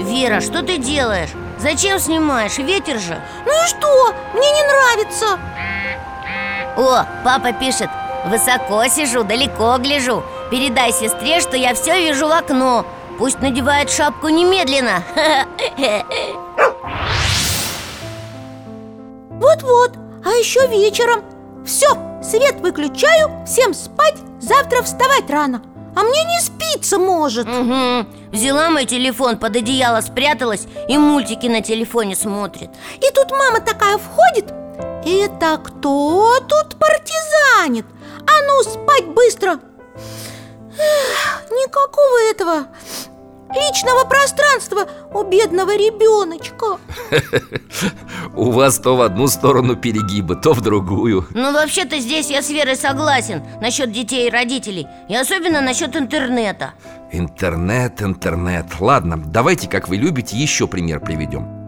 Вера, 0.00 0.40
что 0.40 0.62
ты 0.62 0.78
делаешь? 0.78 1.30
Зачем 1.58 1.98
снимаешь? 1.98 2.58
Ветер 2.58 2.98
же. 2.98 3.20
Ну 3.44 3.52
и 3.52 3.66
что? 3.68 4.14
Мне 4.34 4.50
не 4.50 4.62
нравится. 4.64 5.38
О, 6.76 7.04
папа 7.24 7.52
пишет. 7.52 7.88
Высоко 8.26 8.86
сижу, 8.88 9.24
далеко 9.24 9.76
гляжу. 9.78 10.22
Передай 10.50 10.92
сестре, 10.92 11.40
что 11.40 11.56
я 11.56 11.74
все 11.74 11.98
вижу 11.98 12.26
в 12.28 12.32
окно 12.32 12.84
Пусть 13.20 13.42
надевает 13.42 13.90
шапку 13.90 14.30
немедленно. 14.30 15.04
Вот-вот, 19.28 19.92
а 20.24 20.30
еще 20.30 20.66
вечером. 20.68 21.22
Все, 21.66 21.88
свет 22.22 22.60
выключаю, 22.60 23.44
всем 23.46 23.74
спать, 23.74 24.14
завтра 24.40 24.82
вставать 24.82 25.28
рано. 25.28 25.62
А 25.94 26.02
мне 26.02 26.24
не 26.24 26.40
спится 26.40 26.98
может. 26.98 27.46
Угу. 27.46 28.06
Взяла 28.32 28.70
мой 28.70 28.86
телефон, 28.86 29.36
под 29.36 29.56
одеяло 29.56 30.00
спряталась 30.00 30.66
И 30.88 30.96
мультики 30.96 31.46
на 31.46 31.60
телефоне 31.60 32.16
смотрит. 32.16 32.70
И 32.96 33.10
тут 33.14 33.32
мама 33.32 33.60
такая 33.60 33.98
входит. 33.98 34.50
Это 35.04 35.58
кто 35.62 36.40
тут 36.48 36.78
партизанит? 36.78 37.84
А 38.20 38.42
ну, 38.46 38.62
спать 38.62 39.08
быстро! 39.08 39.60
Эх, 40.78 41.50
Никакого 41.50 42.30
этого 42.30 42.66
личного 43.54 44.04
пространства 44.04 44.86
у 45.12 45.22
бедного 45.22 45.76
ребеночка. 45.76 46.78
У 48.34 48.50
вас 48.50 48.78
то 48.78 48.96
в 48.96 49.02
одну 49.02 49.26
сторону 49.28 49.76
перегибы, 49.76 50.36
то 50.36 50.52
в 50.52 50.60
другую. 50.60 51.26
Ну, 51.34 51.52
вообще-то 51.52 51.98
здесь 51.98 52.30
я 52.30 52.42
с 52.42 52.50
Верой 52.50 52.76
согласен 52.76 53.42
Насчет 53.60 53.92
детей 53.92 54.28
и 54.28 54.30
родителей 54.30 54.86
И 55.08 55.14
особенно 55.14 55.60
насчет 55.60 55.96
интернета. 55.96 56.72
Интернет, 57.12 58.02
интернет. 58.02 58.66
Ладно, 58.78 59.16
давайте, 59.16 59.68
как 59.68 59.88
вы 59.88 59.96
любите, 59.96 60.36
еще 60.36 60.66
пример 60.66 61.00
приведем 61.00 61.59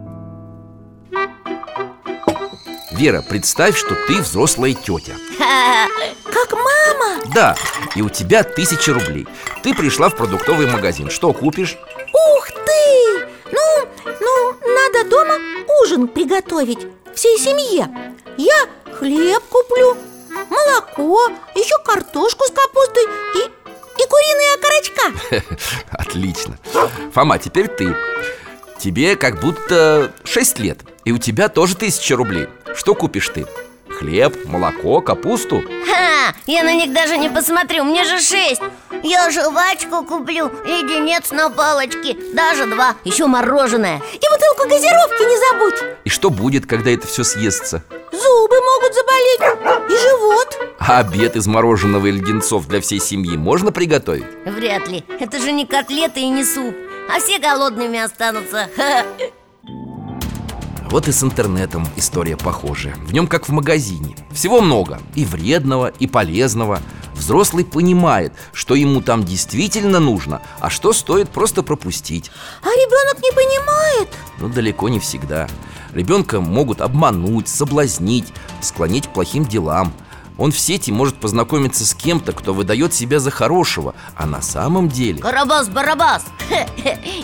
Вера, 3.03 3.21
представь, 3.21 3.77
что 3.77 3.97
ты 4.07 4.21
взрослая 4.21 4.75
тетя. 4.75 5.15
Как 6.25 6.53
мама? 6.53 7.21
Да, 7.35 7.57
и 7.97 8.01
у 8.01 8.09
тебя 8.09 8.45
тысяча 8.45 8.95
рублей. 8.95 9.27
Ты 9.65 9.75
пришла 9.75 10.09
в 10.09 10.15
продуктовый 10.15 10.69
магазин. 10.69 11.11
Что 11.11 11.33
купишь? 11.33 11.77
Ух 12.13 12.49
ты! 12.65 13.27
Ну, 13.51 13.89
ну, 14.21 14.55
надо 14.65 15.11
дома 15.11 15.35
ужин 15.83 16.07
приготовить 16.07 16.87
Всей 17.13 17.37
семье. 17.41 17.89
Я 18.37 18.69
хлеб 18.97 19.43
куплю, 19.51 19.97
молоко, 20.49 21.27
еще 21.57 21.75
картошку 21.85 22.45
с 22.45 22.53
капустой 22.53 23.03
и, 23.35 23.51
и 24.01 24.07
куриные 24.07 24.55
окорочка. 24.55 25.55
Отлично. 25.91 26.57
Фома, 27.13 27.41
теперь 27.41 27.67
ты. 27.67 27.97
Тебе 28.79 29.17
как 29.17 29.41
будто 29.41 30.13
6 30.23 30.61
лет 30.61 30.79
И 31.05 31.13
у 31.13 31.19
тебя 31.19 31.49
тоже 31.49 31.77
тысяча 31.77 32.17
рублей 32.17 32.49
Что 32.75 32.95
купишь 32.95 33.29
ты? 33.29 33.47
Хлеб, 33.89 34.47
молоко, 34.47 35.01
капусту? 35.01 35.63
Ха! 35.87 36.35
Я 36.47 36.63
на 36.63 36.75
них 36.75 36.93
даже 36.93 37.19
не 37.19 37.29
посмотрю, 37.29 37.85
мне 37.85 38.05
же 38.05 38.19
шесть 38.21 38.63
Я 39.03 39.31
жвачку 39.31 40.05
куплю, 40.05 40.51
леденец 40.65 41.31
на 41.31 41.51
палочке 41.51 42.17
Даже 42.35 42.67
два, 42.67 42.95
еще 43.05 43.27
мороженое 43.27 43.97
И 44.13 44.19
бутылку 44.19 44.69
газировки 44.69 45.23
не 45.23 45.51
забудь 45.51 45.97
И 46.05 46.09
что 46.09 46.31
будет, 46.31 46.67
когда 46.67 46.91
это 46.91 47.07
все 47.07 47.25
съестся? 47.25 47.83
Зубы 48.13 48.57
могут 48.61 48.95
заболеть 48.95 49.91
и 49.91 50.09
живот 50.09 50.59
А 50.79 51.01
обед 51.01 51.37
из 51.37 51.47
мороженого 51.47 52.07
и 52.07 52.13
леденцов 52.13 52.67
для 52.69 52.81
всей 52.81 53.01
семьи 53.01 53.37
можно 53.37 53.73
приготовить? 53.73 54.25
Вряд 54.47 54.89
ли, 54.89 55.05
это 55.19 55.41
же 55.41 55.51
не 55.53 55.67
котлеты 55.67 56.21
и 56.21 56.29
не 56.29 56.45
суп 56.45 56.75
А 57.11 57.19
все 57.19 57.39
голодными 57.39 57.99
останутся! 57.99 58.71
Вот 60.93 61.09
и 61.09 61.13
с 61.13 61.23
интернетом 61.23 61.89
история 61.97 62.37
похожая. 62.37 62.95
В 62.97 63.15
нем 63.15 63.27
как 63.27 63.49
в 63.49 63.51
магазине. 63.51 64.15
Всего 64.31 64.61
много. 64.61 65.01
И 65.15 65.25
вредного, 65.25 65.87
и 65.87 66.07
полезного. 66.07 66.81
Взрослый 67.15 67.65
понимает, 67.65 68.35
что 68.53 68.75
ему 68.75 69.01
там 69.01 69.25
действительно 69.25 70.01
нужно 70.01 70.43
А 70.61 70.69
что 70.69 70.93
стоит 70.93 71.31
просто 71.31 71.63
пропустить. 71.63 72.31
А 72.63 72.67
ребенок 72.67 73.23
не 73.23 73.33
понимает? 73.33 74.09
Но 74.39 74.49
далеко 74.49 74.91
не 74.91 75.01
всегда. 75.01 75.49
Ребенка 75.95 76.43
могут 76.43 76.83
обмануть, 76.83 77.49
соблазнить, 77.49 78.31
склонить 78.61 79.07
к 79.07 79.15
плохим 79.15 79.47
делам 79.47 79.95
Он 80.39 80.51
в 80.51 80.59
сети 80.59 80.91
может 80.91 81.17
познакомиться 81.17 81.85
с 81.87 81.95
кем-то, 81.95 82.33
кто 82.33 82.55
выдает 82.55 82.95
себя 82.95 83.19
за 83.21 83.31
хорошего 83.31 83.95
А 84.17 84.27
на 84.27 84.41
самом 84.41 84.89
деле 84.89 85.21
Карабас-барабас 85.21 86.25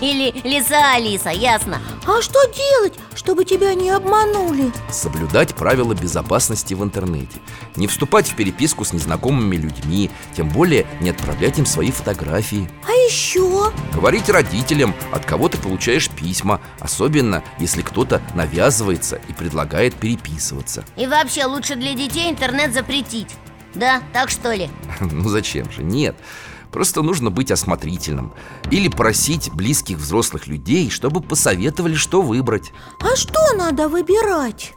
Или 0.00 0.32
лиса 0.44 0.94
Алиса, 0.94 1.30
ясно. 1.30 1.80
А 2.06 2.20
что 2.22 2.38
делать, 2.52 2.94
чтобы 3.14 3.44
тебя 3.44 3.74
не 3.74 3.90
обманули? 3.90 4.70
Соблюдать 4.90 5.54
правила 5.54 5.94
безопасности 5.94 6.74
в 6.74 6.84
интернете. 6.84 7.38
Не 7.76 7.86
вступать 7.86 8.28
в 8.28 8.34
переписку 8.34 8.84
с 8.84 8.92
незнакомыми 8.92 9.56
людьми 9.56 10.10
Тем 10.36 10.48
более 10.48 10.86
не 11.00 11.10
отправлять 11.10 11.58
им 11.58 11.66
свои 11.66 11.90
фотографии. 11.90 12.70
А 12.86 12.92
еще? 12.92 13.72
Говорить 13.94 14.28
родителям, 14.28 14.94
от 15.12 15.24
кого 15.24 15.48
ты 15.48 15.58
получаешь 15.58 16.10
письма 16.10 16.60
Особенно, 16.80 17.42
если 17.58 17.82
кто-то 17.82 18.20
навязывается 18.34 19.20
и 19.28 19.32
предлагает 19.32 19.94
переписываться. 19.94 20.84
И 20.96 21.06
вообще 21.06 21.44
лучше 21.46 21.74
для 21.74 21.94
детей 21.94 22.30
интернет 22.30 22.74
запретить 22.74 22.97
Да, 23.74 24.02
так 24.12 24.30
что 24.30 24.52
ли? 24.52 24.70
Ну 25.00 25.28
зачем 25.28 25.70
же? 25.70 25.82
Нет. 25.82 26.16
Просто 26.72 27.02
нужно 27.02 27.30
быть 27.30 27.50
осмотрительным. 27.50 28.32
Или 28.70 28.88
просить 28.88 29.50
близких 29.52 29.98
взрослых 29.98 30.46
людей, 30.46 30.90
чтобы 30.90 31.20
посоветовали, 31.20 31.94
что 31.94 32.20
выбрать. 32.20 32.72
А 33.00 33.16
что 33.16 33.40
надо 33.56 33.88
выбирать? 33.88 34.74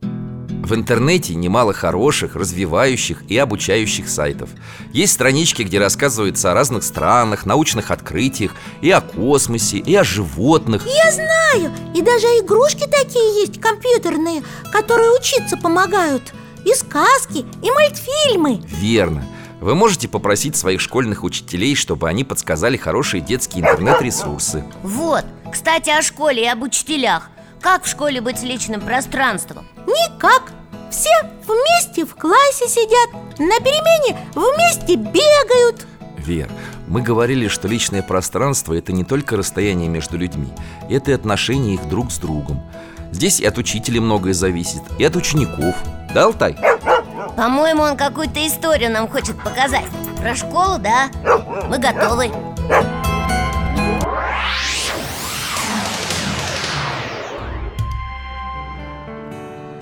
В 0.00 0.74
интернете 0.74 1.34
немало 1.34 1.72
хороших, 1.72 2.36
развивающих 2.36 3.22
и 3.28 3.36
обучающих 3.36 4.08
сайтов. 4.08 4.50
Есть 4.92 5.14
странички, 5.14 5.62
где 5.62 5.80
рассказывается 5.80 6.52
о 6.52 6.54
разных 6.54 6.84
странах, 6.84 7.44
научных 7.44 7.90
открытиях 7.90 8.52
И 8.80 8.90
о 8.90 9.00
космосе, 9.00 9.78
и 9.78 9.94
о 9.96 10.04
животных. 10.04 10.86
Я 10.86 11.10
знаю, 11.10 11.72
и 11.94 12.02
даже 12.02 12.26
игрушки 12.26 12.86
такие 12.86 13.40
есть 13.40 13.60
компьютерные 13.60 14.44
Которые 14.72 15.10
учиться 15.10 15.56
помогают 15.56 16.32
И 16.64 16.74
сказки, 16.74 17.44
и 17.62 17.70
мультфильмы. 17.70 18.60
Верно. 18.66 19.24
Вы 19.60 19.74
можете 19.74 20.08
попросить 20.08 20.56
своих 20.56 20.80
школьных 20.80 21.22
учителей, 21.22 21.74
чтобы 21.74 22.08
они 22.08 22.24
подсказали 22.24 22.76
хорошие 22.76 23.20
детские 23.20 23.62
интернет-ресурсы. 23.62 24.64
Вот, 24.82 25.24
кстати, 25.52 25.90
о 25.90 26.00
школе 26.00 26.44
и 26.44 26.46
об 26.46 26.62
учителях. 26.62 27.30
Как 27.60 27.84
в 27.84 27.88
школе 27.88 28.22
быть 28.22 28.38
с 28.38 28.42
личным 28.42 28.80
пространством? 28.80 29.66
Никак. 29.86 30.52
Все 30.90 31.10
вместе 31.46 32.04
в 32.04 32.16
классе 32.16 32.68
сидят 32.68 33.10
На 33.38 33.60
перемене 33.60 34.18
вместе 34.34 34.96
бегают. 34.96 35.86
Вер, 36.18 36.50
мы 36.88 37.02
говорили, 37.02 37.48
что 37.48 37.68
личное 37.68 38.02
пространство– 38.02 38.72
это 38.74 38.92
не 38.92 39.04
только 39.04 39.36
расстояние 39.36 39.88
между 39.88 40.18
людьми 40.18 40.48
Это 40.88 41.12
и 41.12 41.14
отношения 41.14 41.74
их 41.74 41.88
друг 41.88 42.10
с 42.10 42.18
другом. 42.18 42.62
Здесь 43.12 43.40
и 43.40 43.44
от 43.44 43.58
учителя 43.58 44.00
многое 44.00 44.34
зависит, 44.34 44.82
и 44.98 45.04
от 45.04 45.16
учеников 45.16 45.76
Да, 46.14 46.24
Алтай? 46.24 46.56
По-моему, 47.36 47.82
он 47.82 47.96
какую-то 47.96 48.44
историю 48.46 48.90
нам 48.90 49.08
хочет 49.08 49.36
показать 49.42 49.86
Про 50.20 50.34
школу, 50.34 50.78
да? 50.78 51.08
Мы 51.68 51.78
готовы 51.78 52.30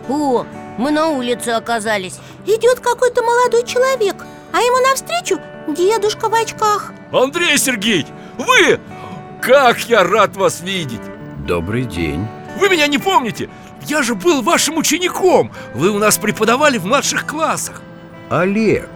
О, 0.09 0.47
мы 0.79 0.91
на 0.91 1.09
улице 1.09 1.51
оказались 1.51 2.19
Идет 2.47 2.81
какой-то 2.81 3.23
молодой 3.23 3.65
человек 3.65 4.17
А 4.53 4.59
ему 4.61 4.87
навстречу 4.89 5.41
дедушка 5.69 6.29
в 6.29 6.35
очках 6.35 6.93
Андрей 7.13 7.57
Сергеевич, 7.59 8.07
вы! 8.39 8.79
как 9.41 9.81
я 9.89 10.05
рад 10.05 10.37
вас 10.37 10.61
видеть! 10.61 11.01
Добрый 11.47 11.85
день 11.85 12.27
Вы 12.59 12.69
меня 12.69 12.87
не 12.87 12.99
помните? 12.99 13.49
Я 13.87 14.03
же 14.03 14.15
был 14.15 14.43
вашим 14.43 14.77
учеником 14.77 15.53
Вы 15.75 15.91
у 15.91 15.99
нас 15.99 16.19
преподавали 16.19 16.79
в 16.79 16.87
младших 16.87 17.27
классах 17.27 17.81
Олег 18.31 18.89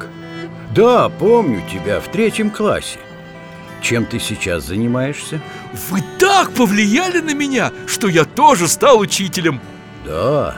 Да, 0.75 1.09
помню 1.09 1.63
тебя 1.71 2.01
в 2.01 2.09
третьем 2.09 2.51
классе 2.51 2.99
Чем 3.81 4.05
ты 4.05 4.19
сейчас 4.19 4.65
занимаешься? 4.65 5.41
Вы 5.91 6.03
так 6.19 6.53
повлияли 6.53 7.21
на 7.21 7.35
меня, 7.35 7.73
что 7.87 8.09
я 8.09 8.25
тоже 8.25 8.69
стал 8.69 8.99
учителем 8.99 9.61
Да, 10.05 10.57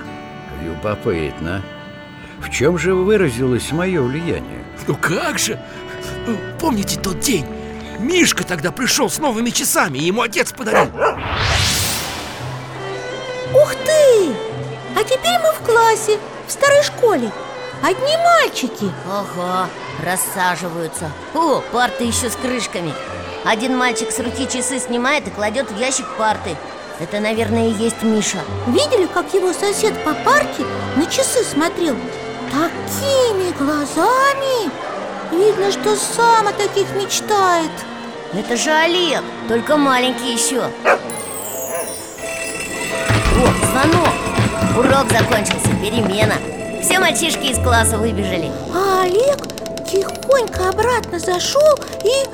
любопытно 0.64 1.62
В 2.40 2.50
чем 2.50 2.78
же 2.78 2.94
выразилось 2.94 3.70
мое 3.72 4.02
влияние? 4.02 4.64
Ну 4.88 4.96
как 4.96 5.38
же? 5.38 5.60
Помните 6.58 6.98
тот 7.00 7.20
день? 7.20 7.46
Мишка 7.98 8.44
тогда 8.44 8.72
пришел 8.72 9.08
с 9.08 9.18
новыми 9.18 9.50
часами, 9.50 9.98
и 9.98 10.04
ему 10.06 10.22
отец 10.22 10.52
подарил 10.52 10.90
А 14.96 15.02
теперь 15.02 15.38
мы 15.42 15.52
в 15.52 15.66
классе, 15.66 16.18
в 16.46 16.52
старой 16.52 16.82
школе. 16.82 17.30
Одни 17.82 18.16
мальчики. 18.16 18.90
Ага, 19.10 19.68
рассаживаются. 20.02 21.10
О, 21.34 21.60
парты 21.72 22.04
еще 22.04 22.30
с 22.30 22.36
крышками. 22.36 22.94
Один 23.44 23.76
мальчик 23.76 24.10
с 24.10 24.18
руки 24.20 24.48
часы 24.48 24.78
снимает 24.78 25.26
и 25.26 25.30
кладет 25.30 25.70
в 25.70 25.78
ящик 25.78 26.06
парты. 26.16 26.56
Это, 27.00 27.20
наверное, 27.20 27.68
и 27.68 27.72
есть 27.72 28.02
Миша. 28.02 28.38
Видели, 28.68 29.06
как 29.06 29.34
его 29.34 29.52
сосед 29.52 29.92
по 30.04 30.14
парке 30.14 30.64
на 30.96 31.06
часы 31.06 31.44
смотрел? 31.44 31.96
Такими 32.50 33.50
глазами! 33.58 34.70
Видно, 35.32 35.72
что 35.72 35.96
сам 35.96 36.46
о 36.46 36.52
таких 36.52 36.88
мечтает. 36.94 37.70
Это 38.32 38.56
же 38.56 38.70
Олег, 38.70 39.22
только 39.48 39.76
маленький 39.76 40.32
еще 40.32 40.70
О, 43.37 43.47
звонок. 43.66 44.14
Урок 44.79 45.11
закончился, 45.11 45.68
перемена. 45.81 46.35
Все 46.83 46.99
мальчишки 46.99 47.47
из 47.47 47.59
класса 47.59 47.99
выбежали. 47.99 48.51
А 48.75 49.03
Олег 49.03 49.38
тихонько 49.87 50.68
обратно 50.68 51.18
зашел 51.18 51.79
и... 52.05 52.29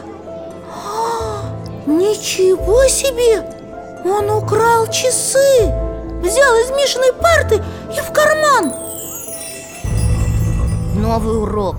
А, 0.72 1.54
ничего 1.86 2.86
себе! 2.86 3.44
Он 4.04 4.30
украл 4.30 4.86
часы 4.86 5.72
Взял 6.22 6.54
из 6.56 6.70
Мишиной 6.70 7.14
парты 7.14 7.62
и 7.96 8.00
в 8.00 8.12
карман. 8.12 8.74
Новый 10.94 11.40
урок. 11.40 11.76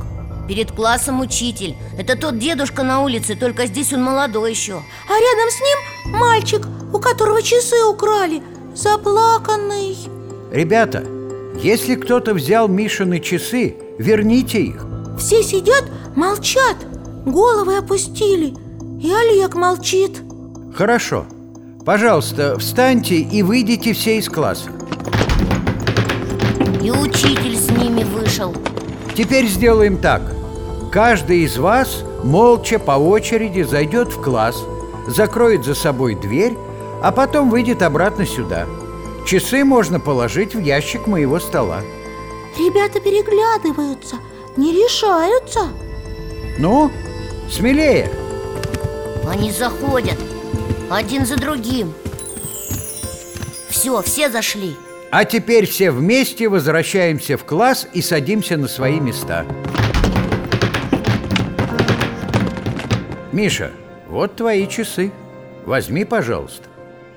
Перед 0.48 0.72
классом 0.72 1.22
учитель. 1.22 1.78
Это 1.98 2.18
тот 2.18 2.40
дедушка 2.40 2.82
на 2.82 3.02
улице, 3.02 3.36
только 3.36 3.68
здесь 3.68 3.94
он 3.94 4.04
молодой 4.04 4.50
еще. 4.50 4.82
А 5.08 5.14
рядом 5.14 5.50
с 5.52 5.60
ним 5.62 6.18
мальчик, 6.20 6.68
у 6.92 7.00
которого 7.00 7.44
часы 7.44 7.84
украли 7.86 8.42
Заплаканный. 8.76 9.98
Ребята, 10.52 11.04
если 11.62 11.96
кто-то 11.96 12.34
взял 12.34 12.68
Мишины 12.68 13.20
часы, 13.20 13.76
верните 13.98 14.62
их. 14.62 14.86
Все 15.18 15.44
сидят, 15.44 15.84
молчат, 16.16 16.78
головы 17.26 17.78
опустили 17.78 18.54
И 19.02 19.12
Олег 19.12 19.56
молчит. 19.56 20.22
Хорошо. 20.76 21.26
Пожалуйста, 21.86 22.58
встаньте 22.60 23.16
и 23.16 23.44
выйдите 23.44 23.94
все 23.94 24.18
из 24.18 24.30
класса. 24.30 24.70
И 26.82 26.92
учитель 26.92 27.58
с 27.58 27.70
ними 27.70 28.04
вышел. 28.04 28.56
Теперь 29.16 29.48
сделаем 29.48 29.98
так. 29.98 30.22
Каждый 30.92 31.40
из 31.40 31.58
вас 31.58 32.04
молча 32.24 32.80
по 32.80 32.92
очереди 32.92 33.62
зайдет 33.64 34.10
в 34.10 34.22
класс 34.22 34.64
Закроет 35.08 35.66
за 35.66 35.76
собой 35.76 36.16
дверь, 36.16 36.58
а 37.02 37.12
потом 37.12 37.50
выйдет 37.50 37.82
обратно 37.82 38.26
сюда. 38.26 38.68
Часы 39.26 39.64
можно 39.64 40.00
положить 40.00 40.56
в 40.56 40.60
ящик 40.60 41.08
моего 41.08 41.40
стола. 41.40 41.82
Ребята 42.58 43.00
переглядываются, 43.00 44.18
не 44.58 44.72
решаются. 44.72 45.70
Ну, 46.58 46.92
смелее. 47.50 48.12
Они 49.28 49.52
заходят 49.52 50.18
Один 50.90 51.26
за 51.26 51.38
другим. 51.38 51.94
Все, 53.70 54.02
все 54.02 54.30
зашли. 54.30 54.76
А 55.12 55.26
теперь 55.26 55.66
все 55.66 55.92
вместе 55.92 56.50
возвращаемся 56.50 57.38
в 57.38 57.46
класс 57.46 57.88
и 57.94 58.02
садимся 58.02 58.58
на 58.58 58.68
свои 58.68 59.00
места. 59.00 59.46
Миша, 63.32 63.72
вот 64.10 64.36
твои 64.36 64.68
часы. 64.68 65.12
Возьми, 65.66 66.06
пожалуйста 66.06 66.71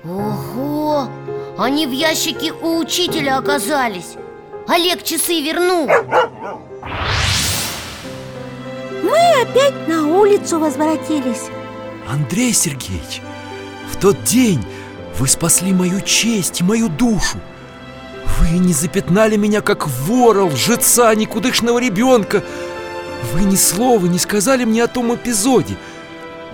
Ого! 0.07 1.09
Они 1.57 1.87
в 1.87 1.91
ящике 1.91 2.51
у 2.51 2.79
учителя 2.79 3.37
оказались. 3.37 4.15
Олег 4.67 5.03
часы 5.03 5.41
вернул. 5.41 5.87
Мы 9.03 9.41
опять 9.41 9.87
на 9.87 10.07
улицу 10.07 10.59
возвратились. 10.59 11.49
Андрей 12.07 12.53
Сергеевич, 12.53 13.21
в 13.91 13.99
тот 13.99 14.23
день 14.23 14.63
вы 15.17 15.27
спасли 15.27 15.73
мою 15.73 16.01
честь 16.01 16.61
и 16.61 16.63
мою 16.63 16.87
душу. 16.87 17.39
Вы 18.39 18.59
не 18.59 18.73
запятнали 18.73 19.37
меня, 19.37 19.61
как 19.61 19.87
вора, 19.87 20.43
лжеца, 20.43 21.15
никудышного 21.15 21.79
ребенка. 21.79 22.43
Вы 23.33 23.41
ни 23.41 23.55
слова 23.55 24.05
не 24.05 24.19
сказали 24.19 24.65
мне 24.65 24.83
о 24.83 24.87
том 24.87 25.15
эпизоде 25.15 25.77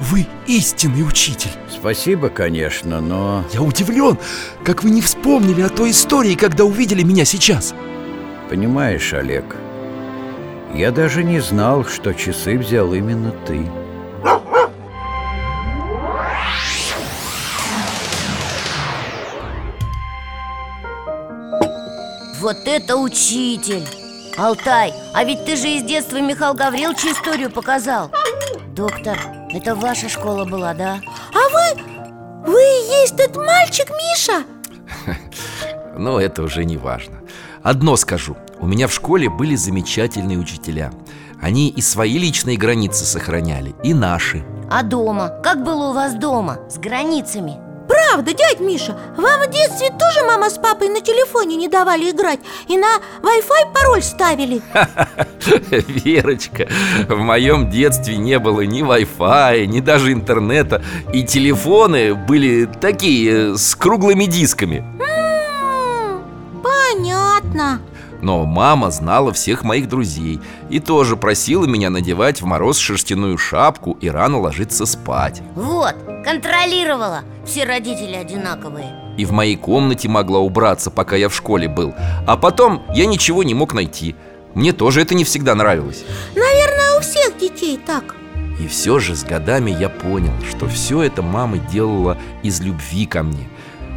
Вы 0.01 0.25
истинный 0.47 1.07
учитель. 1.07 1.51
Спасибо, 1.69 2.29
конечно, 2.29 3.01
но... 3.01 3.45
Я 3.53 3.61
удивлен, 3.61 4.17
как 4.65 4.83
вы 4.83 4.89
не 4.89 4.99
вспомнили 4.99 5.61
о 5.61 5.69
той 5.69 5.91
истории, 5.91 6.33
когда 6.33 6.65
увидели 6.65 7.03
меня 7.03 7.23
сейчас. 7.23 7.75
Понимаешь, 8.49 9.13
Олег, 9.13 9.55
я 10.73 10.91
даже 10.91 11.23
не 11.23 11.39
знал, 11.39 11.85
что 11.85 12.13
часы 12.13 12.57
взял 12.57 12.91
именно 12.93 13.31
ты. 13.45 13.61
Вот 22.39 22.57
это 22.65 22.97
учитель! 22.97 23.87
Алтай, 24.35 24.93
а 25.13 25.23
ведь 25.23 25.45
ты 25.45 25.55
же 25.55 25.67
из 25.67 25.83
детства 25.83 26.19
Михаил 26.19 26.55
Гавриловичу 26.55 27.09
историю 27.11 27.51
показал. 27.51 28.11
Доктор, 28.73 29.19
это 29.53 29.75
ваша 29.75 30.09
школа 30.09 30.45
была, 30.45 30.73
да? 30.73 31.01
А 31.33 31.49
вы... 31.49 32.51
Вы 32.51 32.59
и 32.59 33.01
есть 33.01 33.17
тот 33.17 33.35
мальчик, 33.35 33.89
Миша? 33.89 34.43
Но 35.97 36.19
это 36.19 36.41
уже 36.41 36.65
не 36.65 36.77
важно 36.77 37.19
Одно 37.61 37.95
скажу 37.95 38.35
У 38.59 38.65
меня 38.65 38.87
в 38.87 38.93
школе 38.93 39.29
были 39.29 39.55
замечательные 39.55 40.39
учителя 40.39 40.91
Они 41.39 41.69
и 41.69 41.81
свои 41.81 42.17
личные 42.17 42.57
границы 42.57 43.05
сохраняли, 43.05 43.75
и 43.83 43.93
наши 43.93 44.43
А 44.71 44.81
дома? 44.81 45.29
Как 45.43 45.63
было 45.63 45.89
у 45.89 45.93
вас 45.93 46.15
дома? 46.15 46.59
С 46.69 46.79
границами? 46.79 47.70
Правда, 47.91 48.33
дядь 48.33 48.61
Миша, 48.61 48.97
вам 49.17 49.41
в 49.41 49.51
детстве 49.51 49.89
тоже 49.89 50.25
мама 50.25 50.49
с 50.49 50.57
папой 50.57 50.87
на 50.87 51.01
телефоне 51.01 51.57
не 51.57 51.67
давали 51.67 52.09
играть 52.09 52.39
И 52.69 52.77
на 52.77 52.87
Wi-Fi 53.21 53.73
пароль 53.73 54.01
ставили? 54.01 54.61
Верочка, 56.05 56.69
в 57.09 57.17
моем 57.17 57.69
детстве 57.69 58.15
не 58.15 58.39
было 58.39 58.61
ни 58.61 58.81
Wi-Fi, 58.81 59.65
ни 59.65 59.81
даже 59.81 60.13
интернета 60.13 60.81
И 61.11 61.23
телефоны 61.23 62.15
были 62.15 62.65
такие, 62.65 63.57
с 63.57 63.75
круглыми 63.75 64.23
дисками. 64.23 64.85
Понятно 66.63 67.81
Но 68.21 68.45
мама 68.45 68.91
знала 68.91 69.33
всех 69.33 69.63
моих 69.63 69.89
друзей 69.89 70.39
И 70.69 70.79
тоже 70.79 71.17
просила 71.17 71.65
меня 71.65 71.89
надевать 71.89 72.41
в 72.41 72.45
мороз 72.45 72.77
шерстяную 72.77 73.37
шапку 73.37 73.97
и 73.99 74.09
рано 74.09 74.39
ложиться 74.39 74.85
спать. 74.85 75.41
Вот, 75.55 75.95
контролировала. 76.23 77.21
Все 77.45 77.65
родители 77.65 78.15
одинаковые. 78.15 78.95
И 79.17 79.25
в 79.25 79.31
моей 79.31 79.55
комнате 79.55 80.07
могла 80.07 80.39
убраться, 80.39 80.91
пока 80.91 81.15
я 81.15 81.29
в 81.29 81.35
школе 81.35 81.67
был. 81.67 81.93
А 82.27 82.37
потом 82.37 82.83
я 82.93 83.05
ничего 83.05 83.43
не 83.43 83.53
мог 83.53 83.73
найти. 83.73 84.15
Мне 84.53 84.73
тоже 84.73 85.01
это 85.01 85.15
не 85.15 85.23
всегда 85.23 85.55
нравилось. 85.55 86.03
Наверное, 86.35 86.97
у 86.97 87.01
всех 87.01 87.37
детей 87.37 87.79
так. 87.85 88.15
И 88.59 88.67
все 88.67 88.99
же 88.99 89.15
с 89.15 89.23
годами 89.23 89.71
я 89.71 89.89
понял, 89.89 90.33
что 90.47 90.67
все 90.67 91.01
это 91.01 91.21
мама 91.21 91.57
делала 91.57 92.17
из 92.43 92.61
любви 92.61 93.05
ко 93.05 93.23
мне. 93.23 93.49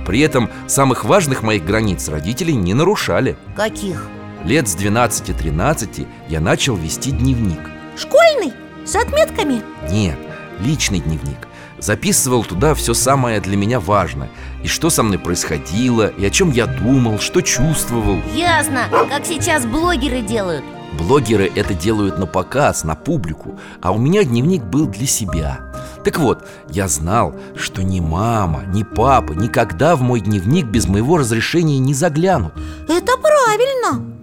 При 0.06 0.20
этом 0.20 0.50
самых 0.66 1.04
важных 1.04 1.42
моих 1.42 1.64
границ 1.64 2.08
родители 2.08 2.52
не 2.52 2.74
нарушали. 2.74 3.36
Каких? 3.56 4.08
Лет 4.44 4.68
с 4.68 4.76
12-13 4.76 6.06
я 6.28 6.38
начал 6.38 6.76
вести 6.76 7.10
дневник. 7.12 7.60
Школьный? 7.96 8.52
С 8.84 8.94
отметками? 8.94 9.62
Нет, 9.90 10.18
личный 10.60 11.00
дневник. 11.00 11.48
Записывал 11.78 12.44
туда 12.44 12.74
все 12.74 12.92
самое 12.92 13.40
для 13.40 13.56
меня 13.56 13.80
важное. 13.80 14.28
И 14.62 14.68
что 14.68 14.90
со 14.90 15.02
мной 15.02 15.18
происходило, 15.18 16.08
и 16.08 16.26
о 16.26 16.30
чем 16.30 16.50
я 16.50 16.66
думал, 16.66 17.20
что 17.20 17.40
чувствовал. 17.40 18.18
Ясно, 18.34 18.82
как 19.08 19.24
сейчас 19.24 19.64
блогеры 19.64 20.20
делают? 20.20 20.64
Блогеры 20.98 21.50
это 21.54 21.72
делают 21.72 22.18
на 22.18 22.26
показ, 22.26 22.84
на 22.84 22.94
публику. 22.94 23.58
А 23.80 23.92
у 23.92 23.98
меня 23.98 24.24
дневник 24.24 24.62
был 24.62 24.86
для 24.86 25.06
себя. 25.06 25.72
Так 26.04 26.18
вот, 26.18 26.46
я 26.68 26.86
знал, 26.88 27.34
что 27.56 27.82
ни 27.82 28.00
мама, 28.00 28.64
ни 28.66 28.82
папа 28.82 29.32
никогда 29.32 29.96
в 29.96 30.02
мой 30.02 30.20
дневник 30.20 30.66
без 30.66 30.86
моего 30.86 31.16
разрешения 31.16 31.78
не 31.78 31.94
заглянут. 31.94 32.52
Это 32.88 33.16
правильно 33.16 34.14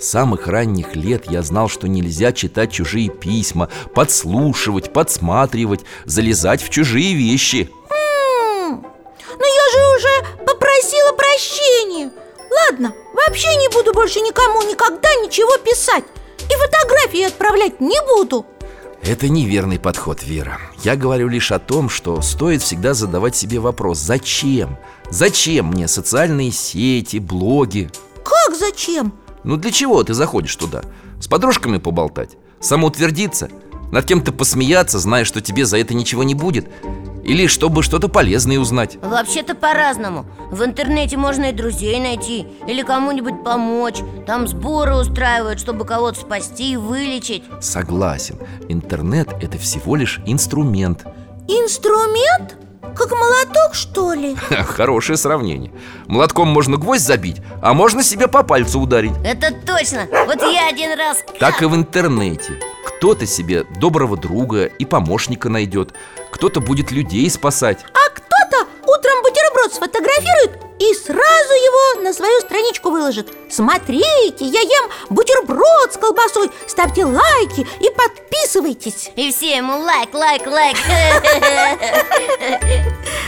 С 0.00 0.08
самых 0.08 0.48
ранних 0.48 0.96
лет 0.96 1.30
я 1.30 1.42
знал, 1.42 1.68
что 1.68 1.86
нельзя 1.88 2.32
читать 2.32 2.72
чужие 2.72 3.08
письма 3.08 3.68
Подслушивать, 3.94 4.92
подсматривать, 4.92 5.80
залезать 6.04 6.62
в 6.62 6.68
чужие 6.70 7.14
вещи 7.14 7.70
М, 7.90 8.82
Но 8.82 9.46
я 9.46 9.72
же 9.72 9.96
уже 9.96 10.44
попросила 10.44 11.12
прощения 11.12 12.10
Ладно, 12.68 12.92
вообще 13.14 13.54
не 13.56 13.68
буду 13.68 13.92
больше 13.92 14.20
никому 14.20 14.62
никогда 14.62 15.08
ничего 15.16 15.56
писать 15.58 16.04
И 16.40 16.54
фотографии 16.54 17.22
отправлять 17.24 17.80
не 17.80 17.98
буду 18.16 18.44
Это 19.02 19.28
неверный 19.28 19.78
подход, 19.78 20.22
Вера 20.22 20.60
Я 20.82 20.96
говорю 20.96 21.28
лишь 21.28 21.52
о 21.52 21.58
том, 21.60 21.88
что 21.88 22.20
стоит 22.20 22.62
всегда 22.62 22.94
задавать 22.94 23.36
себе 23.36 23.58
вопрос 23.60 23.98
Зачем? 23.98 24.76
Зачем 25.08 25.68
мне 25.68 25.86
социальные 25.88 26.50
сети, 26.50 27.18
блоги? 27.18 27.90
Как 28.24 28.56
зачем? 28.56 29.12
Ну 29.44 29.56
для 29.56 29.70
чего 29.70 30.02
ты 30.02 30.14
заходишь 30.14 30.56
туда? 30.56 30.82
С 31.20 31.28
подружками 31.28 31.78
поболтать? 31.78 32.30
Самоутвердиться? 32.60 33.50
Над 33.92 34.06
кем-то 34.06 34.32
посмеяться, 34.32 34.98
зная, 34.98 35.24
что 35.24 35.40
тебе 35.40 35.66
за 35.66 35.78
это 35.78 35.94
ничего 35.94 36.24
не 36.24 36.34
будет? 36.34 36.66
Или 37.22 37.46
чтобы 37.46 37.82
что-то 37.82 38.08
полезное 38.08 38.58
узнать? 38.58 38.98
Вообще-то 39.02 39.54
по-разному 39.54 40.26
В 40.50 40.62
интернете 40.64 41.16
можно 41.16 41.44
и 41.44 41.52
друзей 41.52 41.98
найти 42.00 42.46
Или 42.66 42.82
кому-нибудь 42.82 43.42
помочь 43.42 43.96
Там 44.26 44.46
сборы 44.46 44.94
устраивают, 44.96 45.58
чтобы 45.58 45.86
кого-то 45.86 46.20
спасти 46.20 46.72
и 46.72 46.76
вылечить 46.76 47.44
Согласен, 47.60 48.38
интернет– 48.68 49.28
это 49.40 49.56
всего 49.58 49.96
лишь 49.96 50.20
инструмент 50.26 51.06
Инструмент? 51.48 52.56
Как 52.96 53.10
молоток, 53.10 53.74
что 53.74 54.12
ли? 54.12 54.36
Хорошее 54.66 55.16
сравнение. 55.16 55.72
Молотком 56.06 56.48
можно 56.48 56.76
гвоздь 56.76 57.04
забить, 57.04 57.42
а 57.62 57.74
можно 57.74 58.02
себе 58.02 58.28
по 58.28 58.42
пальцу 58.42 58.80
ударить. 58.80 59.12
Это 59.24 59.52
точно! 59.52 60.06
Вот 60.26 60.40
я 60.42 60.68
один 60.68 60.96
раз 60.98 61.24
Так 61.38 61.62
и 61.62 61.66
в 61.66 61.74
интернете. 61.74 62.60
Кто-то 62.86 63.26
себе 63.26 63.64
доброго 63.78 64.16
друга 64.16 64.64
и 64.64 64.84
помощника 64.84 65.48
найдет. 65.48 65.92
Кто-то 66.30 66.60
будет 66.60 66.90
людей 66.90 67.28
спасать. 67.30 67.84
А 67.92 68.03
бутерброд 69.64 69.72
сфотографирует 69.72 70.52
и 70.78 70.94
сразу 70.94 71.18
его 71.18 72.02
на 72.02 72.12
свою 72.12 72.40
страничку 72.40 72.90
выложит. 72.90 73.32
Смотрите, 73.50 74.44
я 74.44 74.60
ем 74.60 74.90
бутерброд 75.10 75.92
с 75.92 75.96
колбасой 75.96 76.50
Ставьте 76.66 77.04
лайки 77.04 77.66
и 77.80 77.90
подписывайтесь. 77.90 79.10
И 79.16 79.30
все 79.30 79.56
ему 79.56 79.78
лайк, 79.78 80.12
лайк, 80.14 80.46
лайк. 80.46 80.76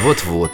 Вот-вот. 0.02 0.50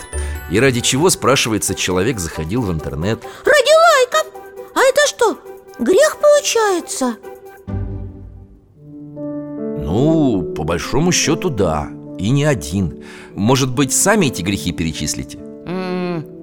И 0.50 0.60
ради 0.60 0.80
чего, 0.80 1.10
спрашивается, 1.10 1.74
человек 1.74 2.18
заходил 2.18 2.62
в 2.62 2.70
интернет? 2.70 3.22
Ради 3.44 3.72
лайков. 4.14 4.32
А 4.74 4.80
это 4.80 5.06
что, 5.06 5.38
грех 5.78 6.18
получается? 6.18 7.16
Ну, 9.84 10.54
по 10.54 10.64
большому 10.64 11.12
счету, 11.12 11.48
да. 11.50 11.88
И 12.18 12.30
не 12.30 12.44
один. 12.44 13.04
Может 13.34 13.70
быть, 13.70 13.92
сами 13.92 14.26
эти 14.26 14.42
грехи 14.42 14.72
перечислите? 14.72 15.41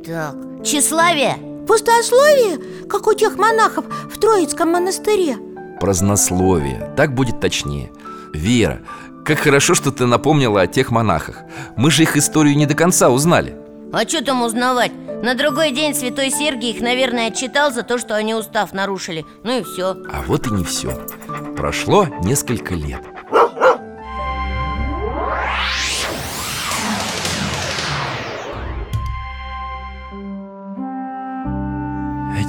Так, 0.09 0.33
тщеславие? 0.63 1.35
Пустословие, 1.67 2.87
как 2.87 3.05
у 3.05 3.13
тех 3.13 3.37
монахов 3.37 3.85
в 4.11 4.17
Троицком 4.17 4.71
монастыре. 4.71 5.37
Празднословие, 5.79 6.91
так 6.97 7.13
будет 7.13 7.39
точнее. 7.39 7.91
Вера, 8.33 8.81
как 9.23 9.37
хорошо, 9.37 9.75
что 9.75 9.91
ты 9.91 10.07
напомнила 10.07 10.61
о 10.61 10.67
тех 10.67 10.89
монахах. 10.89 11.43
Мы 11.77 11.91
же 11.91 12.01
их 12.01 12.17
историю 12.17 12.57
не 12.57 12.65
до 12.65 12.73
конца 12.73 13.11
узнали. 13.11 13.55
А 13.93 14.01
что 14.07 14.25
там 14.25 14.41
узнавать? 14.41 14.91
На 15.21 15.35
другой 15.35 15.73
день 15.73 15.93
святой 15.93 16.31
Сергий 16.31 16.71
их, 16.71 16.81
наверное, 16.81 17.27
отчитал 17.27 17.71
за 17.71 17.83
то, 17.83 17.99
что 17.99 18.15
они 18.15 18.33
устав 18.33 18.73
нарушили. 18.73 19.27
Ну 19.43 19.59
и 19.59 19.63
все 19.63 19.95
А 20.11 20.23
вот 20.25 20.47
и 20.47 20.49
не 20.49 20.63
все 20.63 20.89
Прошло 21.55 22.07
несколько 22.23 22.73
лет 22.73 23.01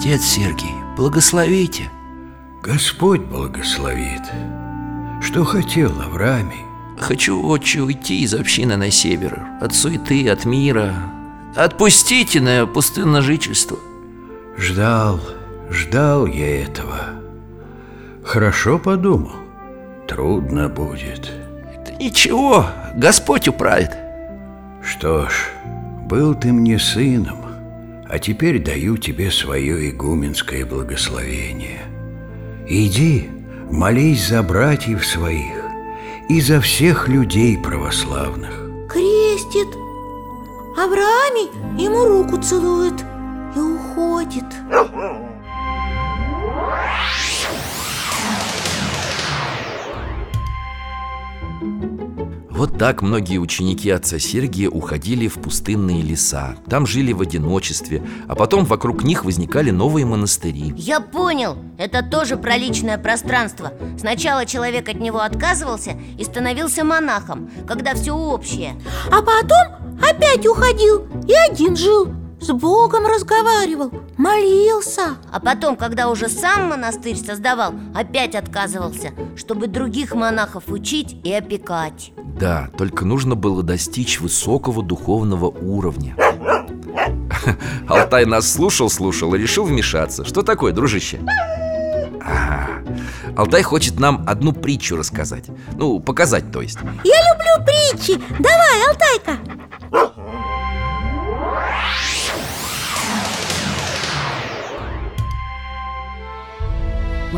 Отец 0.00 0.22
Сергий, 0.22 0.74
благословите. 0.96 1.90
Господь 2.62 3.20
благословит. 3.20 4.22
Что 5.20 5.44
хотел 5.44 5.92
Авраамий? 6.00 6.64
Хочу, 6.98 7.46
отче, 7.46 7.82
уйти 7.82 8.22
из 8.22 8.32
общины 8.32 8.78
на 8.78 8.90
север 8.90 9.42
От 9.60 9.74
суеты, 9.74 10.26
от 10.30 10.46
мира. 10.46 10.94
Отпустите 11.54 12.40
на 12.40 12.66
пустынное 12.66 13.20
жительство 13.20 13.76
Ждал, 14.56 15.20
ждал 15.68 16.24
я 16.24 16.62
этого. 16.62 17.00
Хорошо 18.24 18.78
подумал. 18.78 19.32
Трудно 20.08 20.70
будет. 20.70 21.30
Да 21.84 21.92
Ничего, 22.00 22.64
Господь 22.96 23.48
управит. 23.48 23.90
Что 24.82 25.28
ж, 25.28 25.50
был 26.06 26.34
ты 26.34 26.54
мне 26.54 26.78
сыном 26.78 27.49
А 28.12 28.18
теперь 28.18 28.58
даю 28.58 28.96
тебе 28.96 29.30
свое 29.30 29.90
игуменское 29.90 30.66
благословение. 30.66 31.82
Иди, 32.66 33.28
молись 33.70 34.26
за 34.26 34.42
братьев 34.42 35.06
своих 35.06 35.64
И 36.28 36.40
за 36.40 36.60
всех 36.60 37.06
людей 37.06 37.56
православных. 37.56 38.68
Крестит. 38.88 39.68
Авраамий 40.76 41.50
ему 41.80 42.04
руку 42.04 42.42
целует 42.42 42.94
и 43.54 43.60
уходит 43.60 44.44
Вот 52.60 52.76
так 52.76 53.00
многие 53.00 53.38
ученики 53.38 53.88
отца 53.88 54.18
Сергия 54.18 54.68
уходили 54.68 55.28
в 55.28 55.36
пустынные 55.36 56.02
леса. 56.02 56.56
Там 56.68 56.86
жили 56.86 57.14
в 57.14 57.22
одиночестве 57.22 58.02
А 58.28 58.34
потом 58.34 58.66
вокруг 58.66 59.02
них 59.02 59.24
возникали 59.24 59.70
новые 59.70 60.04
монастыри. 60.04 60.74
Я 60.76 61.00
понял, 61.00 61.56
это 61.78 62.02
тоже 62.02 62.36
про 62.36 62.58
личное 62.58 62.98
пространство. 62.98 63.72
Сначала 63.98 64.44
человек 64.44 64.90
от 64.90 65.00
него 65.00 65.20
отказывался 65.20 65.92
и 66.18 66.22
становился 66.22 66.84
монахом 66.84 67.50
Когда 67.66 67.94
все 67.94 68.12
общее. 68.12 68.74
А 69.10 69.22
потом 69.22 69.96
опять 70.06 70.46
уходил 70.46 71.06
и 71.26 71.32
один 71.32 71.76
жил 71.76 72.12
С 72.40 72.50
Богом 72.52 73.06
разговаривал, 73.06 73.92
молился. 74.16 75.16
А 75.30 75.40
потом, 75.40 75.76
когда 75.76 76.08
уже 76.08 76.28
сам 76.28 76.70
монастырь 76.70 77.16
создавал, 77.16 77.74
опять 77.94 78.34
отказывался 78.34 79.12
Чтобы 79.36 79.66
других 79.66 80.14
монахов 80.14 80.64
учить 80.68 81.16
и 81.22 81.32
опекать. 81.32 82.12
Да, 82.38 82.70
только 82.78 83.04
нужно 83.04 83.34
было 83.34 83.62
достичь 83.62 84.20
высокого 84.20 84.82
духовного 84.82 85.46
уровня. 85.46 86.16
Алтай 87.88 88.24
нас 88.24 88.50
слушал-слушал 88.50 89.34
и 89.34 89.38
решил 89.38 89.64
вмешаться. 89.64 90.24
Что 90.24 90.42
такое, 90.42 90.72
дружище? 90.72 91.20
Ага. 92.22 92.68
Алтай 93.36 93.62
хочет 93.62 94.00
нам 94.00 94.24
одну 94.26 94.52
притчу 94.52 94.96
рассказать. 94.96 95.44
Ну, 95.76 96.00
показать, 96.00 96.50
то 96.50 96.62
есть. 96.62 96.78
Я 97.04 97.16
люблю 97.32 97.66
притчи. 97.66 98.18
Давай, 98.38 98.88
Алтайка 98.88 99.60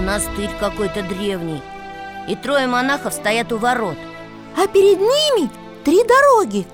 Монастырь 0.03 0.51
какой-то 0.59 1.05
древний. 1.05 1.63
И 2.27 2.35
трое 2.35 2.67
монахов 2.67 3.15
стоят 3.15 3.53
у 3.53 3.59
ворот. 3.59 3.97
А 4.57 4.67
перед 4.67 4.99
ними 4.99 5.49
три 5.85 6.03
дороги. 6.03 6.67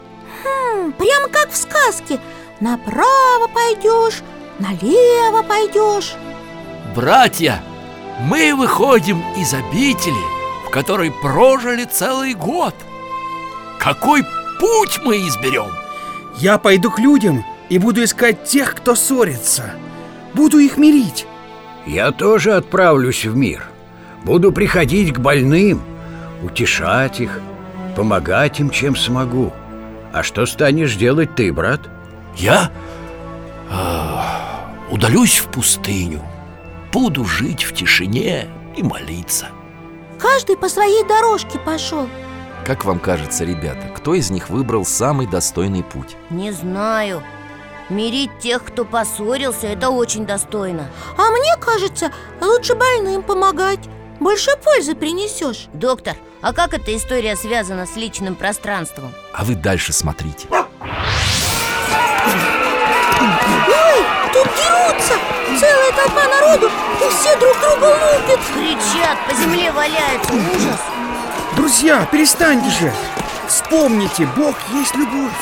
Хм, 0.42 0.92
Прямо 0.92 1.28
как 1.28 1.50
в 1.50 1.56
сказке. 1.56 2.20
Направо 2.60 3.48
пойдешь, 3.52 4.22
налево 4.58 5.42
пойдешь. 5.42 6.14
Братья, 6.96 7.62
мы 8.20 8.54
выходим 8.54 9.22
из 9.36 9.52
обители, 9.52 10.24
в 10.66 10.70
которой 10.70 11.12
прожили 11.12 11.84
целый 11.84 12.32
год. 12.32 12.74
Какой 13.78 14.22
путь 14.58 15.00
мы 15.04 15.18
изберем? 15.18 15.70
Я 16.38 16.56
пойду 16.56 16.90
к 16.90 16.98
людям 16.98 17.44
и 17.68 17.78
буду 17.78 18.02
искать 18.02 18.44
тех, 18.44 18.74
кто 18.74 18.94
ссорится. 18.94 19.74
Буду 20.32 20.58
их 20.58 20.78
мирить 20.78 21.26
Я 21.88 22.12
тоже 22.12 22.52
отправлюсь 22.52 23.24
в 23.24 23.34
мир. 23.34 23.64
Буду 24.22 24.52
приходить 24.52 25.14
к 25.14 25.20
больным 25.20 25.80
Утешать 26.42 27.18
их 27.18 27.40
Помогать 27.96 28.60
им, 28.60 28.68
чем 28.70 28.94
смогу. 28.94 29.52
А 30.12 30.22
что 30.22 30.44
станешь 30.46 30.94
делать 30.94 31.34
ты, 31.34 31.52
брат? 31.52 31.80
Я 32.36 32.70
а, 33.70 34.70
удалюсь 34.90 35.38
в 35.38 35.46
пустыню. 35.48 36.22
Буду 36.92 37.24
жить 37.24 37.64
в 37.64 37.74
тишине 37.74 38.46
и 38.76 38.82
молиться. 38.82 39.48
Каждый 40.20 40.56
по 40.56 40.68
своей 40.68 41.04
дорожке 41.08 41.58
пошел. 41.58 42.08
Как 42.64 42.84
вам 42.84 43.00
кажется, 43.00 43.44
ребята, 43.44 43.88
кто 43.96 44.14
из 44.14 44.30
них 44.30 44.48
выбрал 44.48 44.84
самый 44.84 45.26
достойный 45.26 45.82
путь? 45.82 46.16
Не 46.30 46.52
знаю 46.52 47.22
Мирить 47.88 48.38
тех, 48.38 48.64
кто 48.64 48.84
поссорился, 48.84 49.66
это 49.66 49.88
очень 49.88 50.26
достойно. 50.26 50.90
А 51.16 51.30
мне 51.30 51.56
кажется, 51.58 52.12
лучше 52.40 52.74
больным 52.74 53.22
помогать. 53.22 53.80
Больше 54.20 54.50
пользы 54.62 54.94
принесешь. 54.94 55.68
Доктор, 55.72 56.16
а 56.42 56.52
как 56.52 56.74
эта 56.74 56.94
история 56.94 57.34
связана 57.34 57.86
с 57.86 57.96
личным 57.96 58.34
пространством? 58.34 59.14
А 59.32 59.44
вы 59.44 59.54
дальше 59.54 59.94
смотрите. 59.94 60.48
Ой, 60.50 60.66
тут 64.32 64.48
дерутся. 64.54 65.14
Целая 65.58 65.92
толпа 65.92 66.22
народу 66.28 66.70
И 67.00 67.10
все 67.10 67.36
друг 67.38 67.56
друга 67.58 67.86
лупят. 67.86 68.40
Кричат, 68.54 69.18
по 69.26 69.34
земле 69.34 69.72
валяются, 69.72 70.32
ужас. 70.34 70.80
Друзья, 71.56 72.06
перестаньте 72.12 72.68
же. 72.68 72.92
Вспомните, 73.48 74.28
Бог 74.36 74.54
есть 74.74 74.94
любовь 74.94 75.32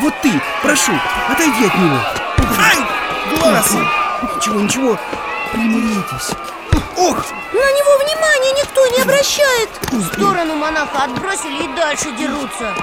Вот 0.00 0.12
ты, 0.22 0.30
прошу, 0.62 0.92
отойди 1.30 1.64
от 1.66 1.74
него. 1.74 1.96
Ай, 2.58 2.76
глаз! 3.38 3.74
Ничего, 4.36 4.60
ничего, 4.60 4.98
примиритесь. 5.52 6.32
Ох, 6.98 7.16
На 7.52 7.72
него 7.72 7.98
внимания 8.04 8.52
никто 8.60 8.86
не 8.88 9.02
обращает. 9.02 9.68
В 9.90 10.14
сторону 10.14 10.56
монаха 10.56 11.04
отбросили 11.04 11.64
и 11.64 11.74
дальше 11.74 12.12
дерутся. 12.12 12.74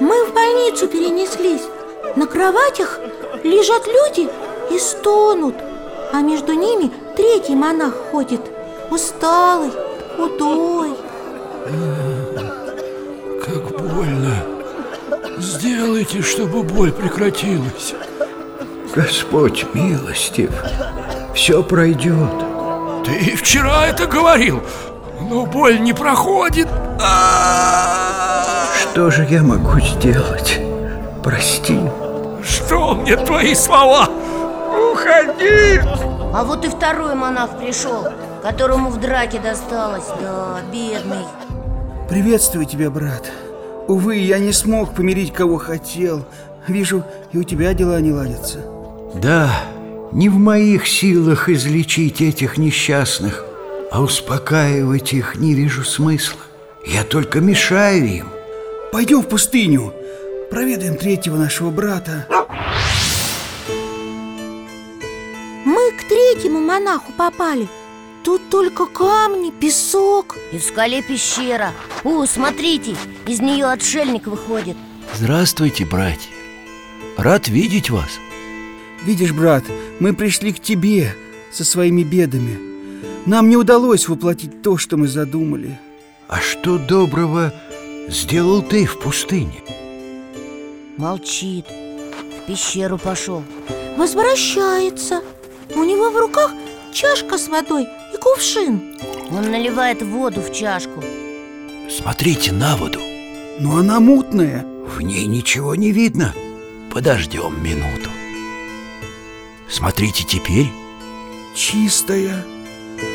Мы 0.00 0.26
в 0.26 0.34
больницу 0.34 0.86
перенеслись. 0.86 1.62
На 2.16 2.26
кроватях 2.26 2.98
лежат 3.42 3.86
люди 3.86 4.28
и 4.70 4.78
стонут. 4.78 5.54
А 6.12 6.20
между 6.20 6.52
ними 6.52 6.92
третий 7.16 7.54
монах 7.54 7.94
ходит. 8.10 8.42
Усталый, 8.90 9.72
худой 10.16 10.94
больно. 13.96 14.34
Сделайте, 15.38 16.22
чтобы 16.22 16.62
боль 16.62 16.92
прекратилась. 16.92 17.94
Господь 18.94 19.66
милостив, 19.74 20.50
все 21.34 21.62
пройдет. 21.62 22.30
Ты 23.04 23.36
вчера 23.36 23.86
это 23.86 24.06
говорил, 24.06 24.62
но 25.20 25.46
боль 25.46 25.80
не 25.80 25.92
проходит. 25.92 26.68
Что 28.78 29.10
же 29.10 29.26
я 29.30 29.42
могу 29.42 29.80
сделать? 29.80 30.60
Прости. 31.22 31.80
Что 32.42 32.94
мне 32.94 33.16
твои 33.16 33.54
слова? 33.54 34.08
Уходи! 34.92 35.80
А 36.34 36.44
вот 36.44 36.64
и 36.64 36.68
второй 36.68 37.14
монах 37.14 37.58
пришел 37.58 38.06
Которому 38.42 38.90
в 38.90 39.00
драке 39.00 39.38
досталось 39.38 40.06
Да, 40.20 40.60
бедный 40.70 41.24
приветствую 42.08 42.66
тебя, 42.66 42.90
брат 42.90 43.32
Увы, 43.88 44.16
я 44.16 44.38
не 44.38 44.52
смог 44.52 44.94
помирить, 44.94 45.32
кого 45.32 45.58
хотел. 45.58 46.24
Вижу, 46.66 47.04
и 47.32 47.38
у 47.38 47.44
тебя 47.44 47.72
дела 47.72 48.00
не 48.00 48.12
ладятся. 48.12 48.64
Да, 49.14 49.62
не 50.12 50.28
в 50.28 50.34
моих 50.34 50.86
силах 50.88 51.48
излечить 51.48 52.20
этих 52.20 52.58
несчастных, 52.58 53.44
а 53.92 54.02
успокаивать 54.02 55.12
их 55.12 55.36
не 55.36 55.54
вижу 55.54 55.84
смысла. 55.84 56.40
Я 56.84 57.04
только 57.04 57.40
мешаю 57.40 58.06
им. 58.06 58.28
Пойдем 58.92 59.22
в 59.22 59.28
пустыню. 59.28 59.92
Проведаем 60.50 60.96
третьего 60.96 61.36
нашего 61.36 61.70
брата. 61.70 62.26
Мы 65.64 65.92
к 65.92 66.08
третьему 66.08 66.60
монаху 66.60 67.12
попали 67.16 67.68
Тут 68.26 68.50
только 68.50 68.86
камни, 68.86 69.52
песок. 69.52 70.36
И 70.50 70.58
в 70.58 70.64
скале 70.64 71.00
пещера. 71.00 71.72
О, 72.02 72.26
смотрите, 72.26 72.96
из 73.24 73.40
нее 73.40 73.66
отшельник 73.66 74.26
выходит. 74.26 74.76
Здравствуйте, 75.14 75.84
братья. 75.84 76.28
Рад 77.16 77.46
видеть 77.46 77.88
вас. 77.88 78.18
Видишь, 79.04 79.30
брат, 79.30 79.62
мы 80.00 80.12
пришли 80.12 80.52
к 80.52 80.58
тебе 80.58 81.14
со 81.52 81.64
своими 81.64 82.02
бедами. 82.02 82.58
Нам 83.26 83.48
не 83.48 83.56
удалось 83.56 84.08
воплотить 84.08 84.60
то, 84.60 84.76
что 84.76 84.96
мы 84.96 85.06
задумали. 85.06 85.78
А 86.26 86.40
что 86.40 86.78
доброго 86.78 87.54
сделал 88.08 88.60
ты 88.60 88.86
в 88.86 88.98
пустыне? 88.98 89.62
Молчит. 90.96 91.66
В 91.68 92.46
пещеру 92.48 92.98
пошел. 92.98 93.44
Возвращается. 93.96 95.22
У 95.76 95.84
него 95.84 96.10
в 96.10 96.16
руках 96.16 96.50
чашка 96.92 97.38
с 97.38 97.46
водой 97.46 97.86
кувшин? 98.26 98.80
Он 99.30 99.50
наливает 99.50 100.02
воду 100.02 100.40
в 100.40 100.52
чашку. 100.52 101.02
Смотрите 101.88 102.52
на 102.52 102.76
воду. 102.76 103.00
Но 103.60 103.76
она 103.76 104.00
мутная. 104.00 104.66
В 104.86 105.00
ней 105.00 105.26
ничего 105.26 105.74
не 105.74 105.92
видно. 105.92 106.34
Подождем 106.92 107.62
минуту. 107.62 108.10
Смотрите 109.68 110.24
теперь. 110.24 110.70
Чистая. 111.54 112.44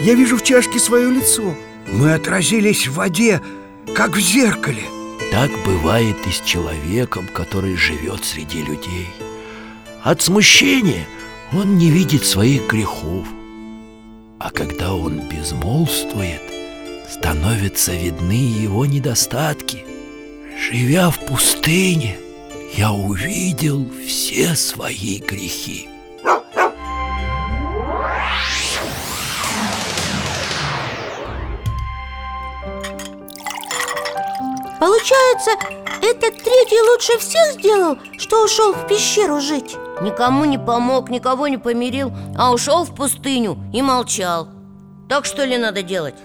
Я 0.02 0.14
вижу 0.14 0.38
в 0.38 0.44
чашке 0.44 0.80
свое 0.80 1.10
лицо. 1.12 1.56
Мы 1.88 2.14
отразились 2.14 2.88
в 2.88 2.94
воде, 2.94 3.42
как 3.96 4.16
в 4.16 4.20
зеркале. 4.20 4.84
Так 5.32 5.52
бывает 5.66 6.18
и 6.26 6.32
с 6.32 6.42
человеком, 6.42 7.28
который 7.28 7.76
живет 7.76 8.24
среди 8.24 8.62
людей. 8.62 9.10
От 10.04 10.22
смущения 10.22 11.06
он 11.54 11.78
не 11.78 11.90
видит 11.90 12.26
своих 12.26 12.68
грехов 12.68 13.28
А 14.44 14.50
когда 14.50 14.96
он 14.96 15.20
безмолвствует, 15.30 16.42
становятся 17.08 17.92
видны 17.92 18.32
его 18.32 18.88
недостатки. 18.88 19.86
Живя 20.58 21.12
в 21.12 21.20
пустыне, 21.20 22.18
я 22.74 22.92
увидел 22.92 23.88
все 24.04 24.56
свои 24.56 25.20
грехи. 25.20 25.88
Получается, 34.80 35.81
этот 36.02 36.38
третий 36.44 36.82
лучше 36.92 37.18
всех 37.20 37.54
сделал, 37.54 37.98
что 38.18 38.44
ушел 38.46 38.74
в 38.74 38.88
пещеру 38.88 39.40
жить? 39.40 39.76
Никому 40.02 40.46
не 40.46 40.58
помог, 40.58 41.10
никого 41.10 41.48
не 41.48 41.58
помирил 41.58 42.12
А 42.38 42.52
ушел 42.52 42.84
в 42.86 42.96
пустыню 42.96 43.58
и 43.74 43.82
молчал. 43.82 44.48
Так 45.10 45.26
что 45.26 45.44
ли 45.46 45.58
надо 45.58 45.84
делать? 45.84 46.16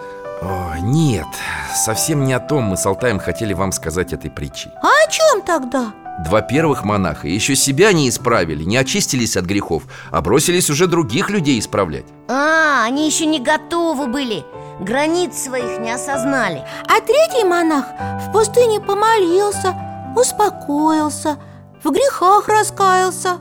О, 0.43 0.77
Нет, 0.81 1.27
совсем 1.75 2.25
не 2.25 2.33
о 2.33 2.41
том 2.41 2.65
мы 2.65 2.77
с 2.77 2.87
Алтаем 2.87 3.19
хотели 3.19 3.53
вам 3.55 3.73
сказать 3.73 4.13
этой 4.13 4.31
притчей. 4.31 4.71
А 4.83 4.89
о 5.07 5.11
чем 5.11 5.43
тогда? 5.43 5.93
Два 6.25 6.41
первых 6.41 6.85
монаха 6.85 7.29
еще 7.29 7.55
себя 7.55 7.93
не 7.93 8.09
исправили, 8.09 8.65
не 8.65 8.79
очистились 8.79 9.37
от 9.37 9.45
грехов 9.45 9.83
А 10.11 10.23
бросились 10.23 10.71
уже 10.71 10.87
других 10.87 11.29
людей 11.29 11.59
исправлять. 11.59 12.07
А, 12.29 12.85
они 12.85 13.07
еще 13.07 13.27
не 13.27 13.39
готовы 13.41 14.07
были 14.07 14.45
Границ 14.81 15.37
своих 15.37 15.81
не 15.81 15.91
осознали. 15.91 16.65
А 16.87 17.01
третий 17.01 17.45
монах 17.45 17.87
в 18.27 18.33
пустыне 18.33 18.81
помолился, 18.81 19.75
успокоился, 20.15 21.39
в 21.83 21.91
грехах 21.91 22.49
раскаялся. 22.49 23.39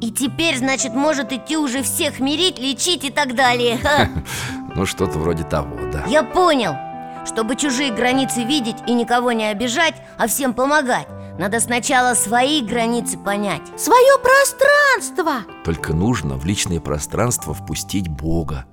И 0.00 0.10
теперь, 0.10 0.58
значит, 0.58 0.94
может 0.94 1.32
идти 1.32 1.56
уже 1.56 1.82
всех 1.82 2.20
мирить, 2.20 2.58
лечить 2.58 3.04
и 3.04 3.10
так 3.10 3.34
далее. 3.34 3.78
Ну, 4.76 4.84
что-то 4.84 5.18
вроде 5.18 5.42
того, 5.42 5.74
да. 5.90 6.04
Я 6.06 6.22
понял. 6.22 6.76
Чтобы 7.24 7.56
чужие 7.56 7.90
границы 7.90 8.44
видеть 8.44 8.76
и 8.86 8.92
никого 8.92 9.32
не 9.32 9.46
обижать, 9.46 9.94
а 10.18 10.26
всем 10.26 10.52
помогать 10.52 11.08
Надо 11.38 11.60
сначала 11.60 12.12
свои 12.12 12.60
границы 12.60 13.16
понять. 13.16 13.62
Свое 13.78 14.18
пространство! 14.22 15.50
Только 15.64 15.94
нужно 15.94 16.36
в 16.36 16.44
личное 16.44 16.78
пространство 16.78 17.54
впустить 17.54 18.08
Бога 18.08 18.66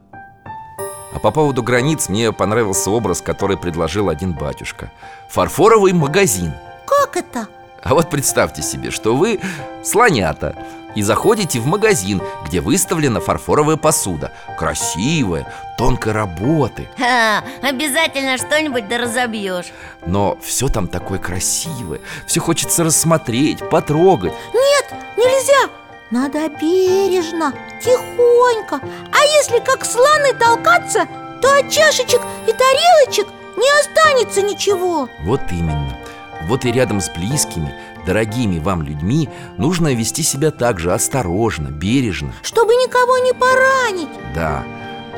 А 1.13 1.19
по 1.19 1.32
поводу 1.32 1.62
границ 1.63 2.10
мне 2.10 2.32
понравился 2.32 2.89
образ, 2.89 3.21
который 3.21 3.58
предложил 3.58 4.10
один 4.10 4.34
батюшка. 4.34 4.91
Фарфоровый 5.30 5.93
магазин. 5.93 6.54
Как 6.86 7.17
это? 7.17 7.47
А 7.84 7.93
вот 7.93 8.10
представьте 8.10 8.62
себе, 8.62 8.91
что 8.91 9.15
вы 9.15 9.39
слонята 9.84 10.56
и 10.95 11.02
заходите 11.02 11.60
в 11.60 11.65
магазин, 11.65 12.21
где 12.46 12.62
выставлена 12.62 13.19
фарфоровая 13.19 13.77
посуда. 13.77 14.31
Красивая, 14.58 15.52
тонкой 15.77 16.13
работы. 16.13 16.88
Ха, 16.98 17.44
Обязательно 17.62 18.38
что-нибудь 18.38 18.88
да 18.88 19.00
разобьешь 19.00 19.71
Но 20.06 20.38
все 20.42 20.67
там 20.67 20.88
такое 20.88 21.17
красивое 21.19 22.00
Все 22.25 22.40
хочется 22.40 22.83
рассмотреть, 22.83 23.67
потрогать. 23.69 24.33
Нет, 24.54 24.94
нельзя 25.17 25.69
Надо 26.14 26.48
бережно, 26.48 27.56
тихонько. 27.82 28.80
А 29.12 29.26
если 29.42 29.58
как 29.66 29.84
слоны 29.84 30.32
толкаться, 30.40 31.08
то 31.42 31.58
от 31.58 31.72
чашечек 31.72 32.22
и 32.48 32.54
тарелочек 32.54 33.26
не 33.58 33.68
останется 33.80 34.44
ничего. 34.44 35.10
Вот 35.24 35.42
именно. 35.52 35.98
Вот 36.44 36.66
и 36.66 36.72
рядом 36.72 37.02
с 37.02 37.10
близкими, 37.10 37.74
дорогими 38.06 38.60
вам 38.60 38.84
людьми 38.84 39.28
Нужно 39.58 39.96
вести 39.96 40.22
себя 40.22 40.52
так 40.52 40.80
же 40.80 40.94
осторожно, 40.94 41.70
бережно. 41.70 42.32
Чтобы 42.44 42.74
никого 42.76 43.18
не 43.18 43.34
поранить. 43.34 44.10
Да, 44.36 44.64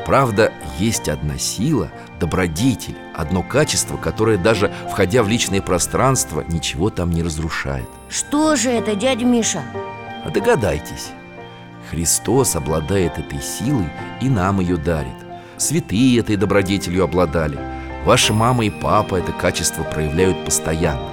Правда, 0.06 0.52
есть 0.78 1.08
одна 1.08 1.36
сила, 1.36 1.90
добродетель, 2.20 2.96
одно 3.14 3.42
качество, 3.42 3.96
которое 3.96 4.38
даже 4.38 4.72
входя 4.90 5.24
в 5.24 5.28
личное 5.28 5.60
пространство, 5.60 6.44
ничего 6.48 6.90
там 6.90 7.10
не 7.10 7.24
разрушает. 7.24 7.88
Что 8.08 8.54
же 8.54 8.70
это, 8.70 8.94
дядя 8.94 9.24
Миша? 9.24 9.62
А 10.26 10.30
догадайтесь, 10.30 11.10
Христос 11.88 12.56
обладает 12.56 13.16
этой 13.18 13.40
силой 13.40 13.88
и 14.20 14.28
нам 14.28 14.60
ее 14.60 14.76
дарит. 14.76 15.14
Святые 15.56 16.18
этой 16.18 16.36
добродетелью 16.36 17.04
обладали. 17.04 17.58
Ваша 18.04 18.32
мама 18.32 18.64
и 18.64 18.70
папа 18.70 19.16
это 19.16 19.30
качество 19.32 19.84
проявляют 19.84 20.44
постоянно. 20.44 21.08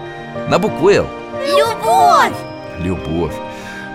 На 0.50 0.58
букву 0.58 0.90
«Л» 0.90 1.08
Любовь! 1.46 2.34
Любовь. 2.80 3.36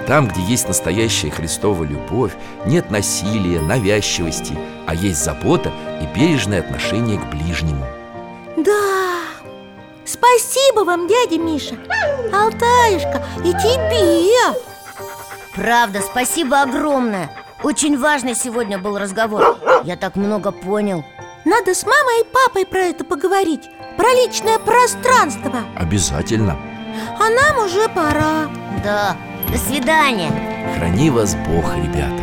Там, 0.07 0.29
где 0.29 0.41
есть 0.43 0.69
настоящая 0.69 1.31
Христова 1.31 1.85
любовь, 1.85 2.33
нет 2.65 2.91
насилия, 2.91 3.61
навязчивости, 3.61 4.57
а 4.87 4.95
есть 4.95 5.23
забота 5.23 5.73
и 6.01 6.19
бережное 6.19 6.61
отношение 6.61 7.19
к 7.19 7.29
ближнему. 7.29 7.85
Да, 8.57 9.21
спасибо 10.07 10.85
вам, 10.85 11.09
дядя 11.09 11.39
Миша 11.39 11.75
Алтаюшка, 12.33 13.23
и 13.45 13.51
тебе 13.53 14.29
Правда, 15.59 16.01
спасибо 16.01 16.63
огромное. 16.63 17.31
Очень 17.65 17.99
важный 17.99 18.37
сегодня 18.37 18.79
был 18.79 18.97
разговор. 18.97 19.59
Я 19.83 19.97
так 19.97 20.15
много 20.15 20.53
понял. 20.53 21.05
Надо 21.45 21.75
с 21.75 21.83
мамой 21.83 22.23
и 22.23 22.27
папой 22.33 22.65
про 22.65 22.81
это 22.81 23.05
поговорить. 23.05 23.69
Про 23.97 24.09
личное 24.13 24.61
пространство. 24.61 25.65
Обязательно. 25.77 26.57
А 27.19 27.29
нам 27.29 27.67
уже 27.67 27.89
пора. 27.89 28.49
Да, 28.85 29.17
до 29.51 29.59
свидания. 29.59 30.31
Храни 30.77 31.11
вас 31.11 31.35
Бог, 31.35 31.75
ребята 31.75 32.23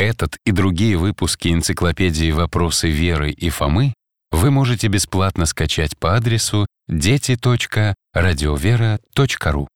Этот 0.00 0.38
и 0.46 0.50
другие 0.50 0.96
выпуски 0.96 1.48
энциклопедии 1.48 2.30
«Вопросы 2.30 2.88
Веры 2.88 3.32
и 3.32 3.50
Фомы» 3.50 3.92
вы 4.30 4.50
можете 4.50 4.88
бесплатно 4.88 5.44
скачать 5.44 5.98
по 5.98 6.16
адресу 6.16 6.66
дети.радиовера.ру. 6.88 9.68